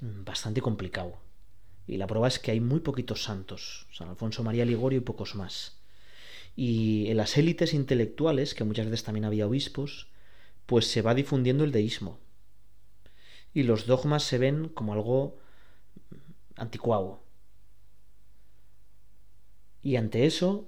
bastante 0.01 0.61
complicado. 0.61 1.17
Y 1.87 1.97
la 1.97 2.07
prueba 2.07 2.27
es 2.27 2.39
que 2.39 2.51
hay 2.51 2.59
muy 2.59 2.79
poquitos 2.79 3.23
santos, 3.23 3.87
San 3.91 4.09
Alfonso 4.09 4.43
María 4.43 4.65
Ligorio 4.65 4.99
y 4.99 5.03
pocos 5.03 5.35
más. 5.35 5.77
Y 6.55 7.09
en 7.09 7.17
las 7.17 7.37
élites 7.37 7.73
intelectuales, 7.73 8.53
que 8.53 8.63
muchas 8.63 8.85
veces 8.85 9.03
también 9.03 9.25
había 9.25 9.47
obispos, 9.47 10.07
pues 10.65 10.87
se 10.87 11.01
va 11.01 11.13
difundiendo 11.13 11.63
el 11.63 11.71
deísmo. 11.71 12.19
Y 13.53 13.63
los 13.63 13.85
dogmas 13.85 14.23
se 14.23 14.37
ven 14.37 14.69
como 14.69 14.93
algo 14.93 15.37
anticuado. 16.55 17.21
Y 19.81 19.95
ante 19.95 20.25
eso, 20.25 20.67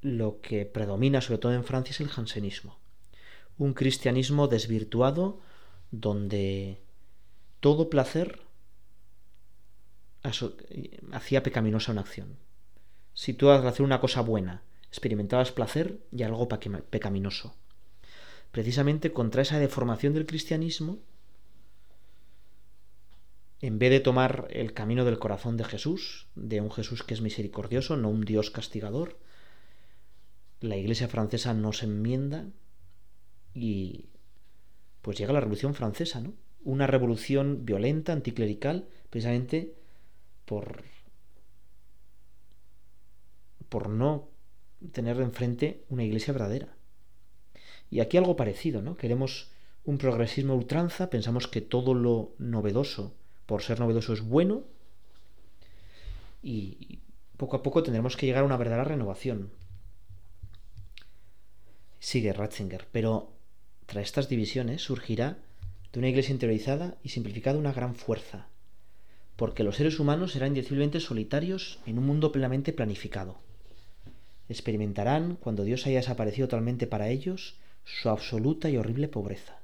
lo 0.00 0.40
que 0.40 0.64
predomina 0.64 1.20
sobre 1.20 1.38
todo 1.38 1.52
en 1.52 1.64
Francia 1.64 1.92
es 1.92 2.00
el 2.00 2.08
jansenismo. 2.08 2.78
Un 3.58 3.74
cristianismo 3.74 4.48
desvirtuado 4.48 5.40
donde 5.90 6.80
todo 7.60 7.90
placer 7.90 8.42
hacía 11.12 11.42
pecaminosa 11.42 11.92
una 11.92 12.02
acción. 12.02 12.36
Si 13.14 13.32
tú 13.32 13.50
al 13.50 13.66
hacer 13.66 13.84
una 13.84 14.00
cosa 14.00 14.20
buena 14.20 14.62
experimentabas 14.90 15.52
placer 15.52 16.00
y 16.10 16.24
algo 16.24 16.48
pecaminoso. 16.48 17.54
Precisamente 18.50 19.12
contra 19.12 19.42
esa 19.42 19.60
deformación 19.60 20.14
del 20.14 20.26
cristianismo, 20.26 20.98
en 23.60 23.78
vez 23.78 23.90
de 23.90 24.00
tomar 24.00 24.48
el 24.50 24.72
camino 24.72 25.04
del 25.04 25.18
corazón 25.18 25.56
de 25.56 25.64
Jesús, 25.64 26.26
de 26.34 26.60
un 26.60 26.72
Jesús 26.72 27.04
que 27.04 27.14
es 27.14 27.20
misericordioso, 27.20 27.96
no 27.96 28.08
un 28.08 28.22
Dios 28.22 28.50
castigador, 28.50 29.18
la 30.60 30.76
iglesia 30.76 31.08
francesa 31.08 31.54
no 31.54 31.72
se 31.72 31.86
enmienda 31.86 32.46
y 33.54 34.06
pues 35.02 35.16
llega 35.18 35.32
la 35.32 35.40
Revolución 35.40 35.74
Francesa, 35.74 36.20
¿no? 36.20 36.34
Una 36.62 36.86
revolución 36.86 37.64
violenta, 37.64 38.12
anticlerical, 38.12 38.88
precisamente 39.10 39.74
por 40.44 40.82
por 43.68 43.88
no 43.88 44.28
tener 44.92 45.20
enfrente 45.20 45.84
una 45.88 46.02
iglesia 46.02 46.32
verdadera. 46.32 46.74
Y 47.88 48.00
aquí 48.00 48.16
algo 48.16 48.34
parecido, 48.34 48.82
¿no? 48.82 48.96
Queremos 48.96 49.52
un 49.84 49.96
progresismo 49.96 50.54
ultranza, 50.54 51.08
pensamos 51.08 51.46
que 51.46 51.60
todo 51.60 51.94
lo 51.94 52.34
novedoso, 52.38 53.14
por 53.46 53.62
ser 53.62 53.78
novedoso, 53.78 54.12
es 54.12 54.22
bueno, 54.22 54.64
y 56.42 56.98
poco 57.36 57.56
a 57.56 57.62
poco 57.62 57.82
tendremos 57.82 58.16
que 58.16 58.26
llegar 58.26 58.42
a 58.42 58.46
una 58.46 58.56
verdadera 58.56 58.84
renovación, 58.84 59.50
sigue 62.00 62.32
Ratzinger, 62.32 62.88
pero 62.90 63.32
tras 63.86 64.04
estas 64.04 64.28
divisiones 64.28 64.82
surgirá 64.82 65.38
de 65.92 65.98
una 65.98 66.08
iglesia 66.08 66.32
interiorizada 66.32 66.96
y 67.02 67.10
simplificada 67.10 67.58
una 67.58 67.72
gran 67.72 67.94
fuerza, 67.94 68.46
porque 69.36 69.64
los 69.64 69.76
seres 69.76 69.98
humanos 69.98 70.32
serán 70.32 70.48
indeciblemente 70.48 71.00
solitarios 71.00 71.78
en 71.86 71.98
un 71.98 72.06
mundo 72.06 72.32
plenamente 72.32 72.72
planificado. 72.72 73.38
Experimentarán, 74.48 75.36
cuando 75.36 75.64
Dios 75.64 75.86
haya 75.86 75.98
desaparecido 75.98 76.48
totalmente 76.48 76.86
para 76.86 77.08
ellos, 77.08 77.56
su 77.84 78.08
absoluta 78.08 78.68
y 78.70 78.76
horrible 78.76 79.08
pobreza. 79.08 79.58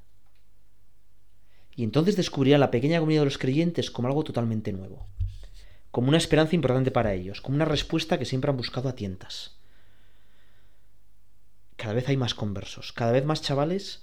Y 1.75 1.85
entonces 1.85 2.17
descubrirán 2.17 2.61
la 2.61 2.71
pequeña 2.71 2.99
comunidad 2.99 3.23
de 3.23 3.27
los 3.27 3.39
creyentes 3.39 3.91
como 3.91 4.09
algo 4.09 4.25
totalmente 4.25 4.73
nuevo, 4.73 5.07
como 5.91 6.09
una 6.09 6.17
esperanza 6.17 6.55
importante 6.55 6.91
para 6.91 7.15
ellos, 7.15 7.41
como 7.41 7.57
una 7.57 7.65
respuesta 7.65 8.19
que 8.19 8.25
siempre 8.25 8.51
han 8.51 8.57
buscado 8.57 8.89
a 8.89 8.95
tientas 8.95 9.57
cada 11.77 11.95
vez 11.95 12.09
hay 12.09 12.17
más 12.17 12.35
conversos, 12.35 12.93
cada 12.93 13.13
vez 13.13 13.25
más 13.25 13.43
chavales 13.43 14.03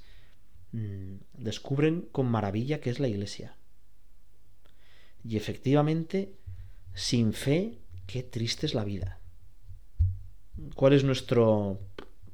mm, 0.73 1.15
descubren 1.33 2.01
con 2.11 2.27
maravilla 2.27 2.81
qué 2.81 2.89
es 2.89 2.99
la 2.99 3.07
iglesia. 3.07 3.55
Y 5.23 5.37
efectivamente 5.37 6.35
Sin 6.95 7.33
fe, 7.33 7.79
qué 8.05 8.21
triste 8.21 8.67
es 8.67 8.75
la 8.75 8.83
vida. 8.83 9.19
¿Cuál 10.75 10.93
es 10.93 11.03
nuestro 11.03 11.79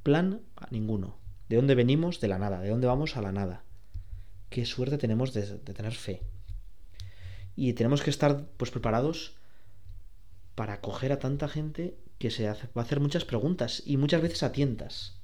plan? 0.03 0.41
Ninguno. 0.69 1.17
¿De 1.47 1.55
dónde 1.55 1.75
venimos? 1.75 2.19
De 2.19 2.27
la 2.27 2.39
nada. 2.39 2.59
¿De 2.59 2.69
dónde 2.69 2.87
vamos? 2.87 3.15
A 3.15 3.21
la 3.21 3.31
nada. 3.31 3.63
Qué 4.49 4.65
suerte 4.65 4.97
tenemos 4.97 5.33
de, 5.33 5.43
tener 5.59 5.93
fe. 5.93 6.21
Y 7.55 7.73
tenemos 7.73 8.01
que 8.01 8.09
estar 8.09 8.47
pues 8.57 8.71
preparados 8.71 9.35
para 10.55 10.73
acoger 10.73 11.11
a 11.11 11.19
tanta 11.19 11.47
gente 11.47 11.97
que 12.17 12.31
se 12.31 12.47
va 12.47 12.57
a 12.75 12.81
hacer 12.81 12.99
muchas 12.99 13.23
preguntas 13.23 13.81
y 13.85 13.97
muchas 13.97 14.21
veces 14.21 14.43
a 14.43 14.51
tientas. 14.51 15.18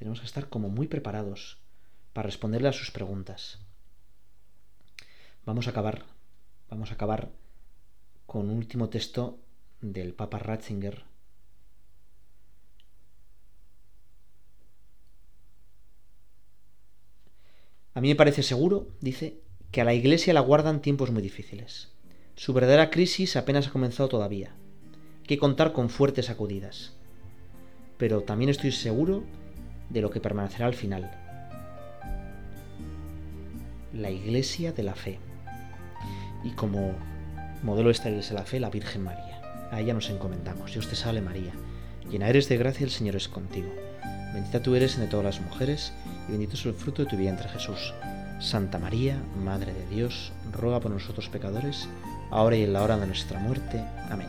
Tenemos 0.00 0.20
que 0.20 0.26
estar 0.26 0.48
como 0.48 0.70
muy 0.70 0.88
preparados 0.88 1.58
para 2.14 2.24
responderle 2.24 2.68
a 2.68 2.72
sus 2.72 2.90
preguntas. 2.90 3.58
Vamos 5.44 5.66
a 5.66 5.72
acabar, 5.72 6.06
vamos 6.70 6.90
a 6.90 6.94
acabar 6.94 7.28
con 8.24 8.48
un 8.48 8.56
último 8.56 8.88
texto 8.88 9.38
del 9.82 10.14
Papa 10.14 10.38
Ratzinger. 10.38 11.04
A 17.92 18.00
mí 18.00 18.08
me 18.08 18.16
parece 18.16 18.42
seguro, 18.42 18.88
dice, 19.02 19.42
que 19.70 19.82
a 19.82 19.84
la 19.84 19.92
Iglesia 19.92 20.32
la 20.32 20.40
guardan 20.40 20.80
tiempos 20.80 21.10
muy 21.10 21.20
difíciles. 21.20 21.92
Su 22.36 22.54
verdadera 22.54 22.88
crisis 22.88 23.36
apenas 23.36 23.68
ha 23.68 23.72
comenzado 23.72 24.08
todavía. 24.08 24.54
Que 25.24 25.36
contar 25.36 25.74
con 25.74 25.90
fuertes 25.90 26.24
sacudidas. 26.24 26.94
Pero 27.98 28.22
también 28.22 28.48
estoy 28.48 28.72
seguro 28.72 29.24
de 29.90 30.00
lo 30.00 30.10
que 30.10 30.20
permanecerá 30.20 30.66
al 30.66 30.74
final. 30.74 31.10
La 33.92 34.10
Iglesia 34.10 34.72
de 34.72 34.82
la 34.82 34.94
Fe. 34.94 35.18
Y 36.44 36.50
como 36.52 36.94
modelo 37.62 37.88
de 37.88 37.92
esta 37.92 38.08
Iglesia 38.08 38.34
de 38.34 38.40
la 38.40 38.46
Fe, 38.46 38.60
la 38.60 38.70
Virgen 38.70 39.04
María. 39.04 39.40
A 39.70 39.80
ella 39.80 39.94
nos 39.94 40.10
encomendamos. 40.10 40.72
Dios 40.72 40.88
te 40.88 40.96
salve 40.96 41.20
María. 41.20 41.52
Llena 42.10 42.28
eres 42.28 42.48
de 42.48 42.56
gracia, 42.56 42.84
el 42.84 42.90
Señor 42.90 43.16
es 43.16 43.28
contigo. 43.28 43.68
Bendita 44.32 44.62
tú 44.62 44.74
eres 44.74 44.94
entre 44.94 45.10
todas 45.10 45.26
las 45.26 45.40
mujeres, 45.40 45.92
y 46.28 46.32
bendito 46.32 46.54
es 46.54 46.64
el 46.64 46.74
fruto 46.74 47.02
de 47.02 47.10
tu 47.10 47.16
vientre 47.16 47.48
Jesús. 47.48 47.92
Santa 48.40 48.78
María, 48.78 49.22
Madre 49.44 49.72
de 49.72 49.86
Dios, 49.94 50.32
ruega 50.52 50.80
por 50.80 50.90
nosotros 50.90 51.28
pecadores, 51.28 51.88
ahora 52.30 52.56
y 52.56 52.62
en 52.62 52.72
la 52.72 52.82
hora 52.82 52.96
de 52.96 53.06
nuestra 53.06 53.38
muerte. 53.38 53.84
Amén. 54.08 54.28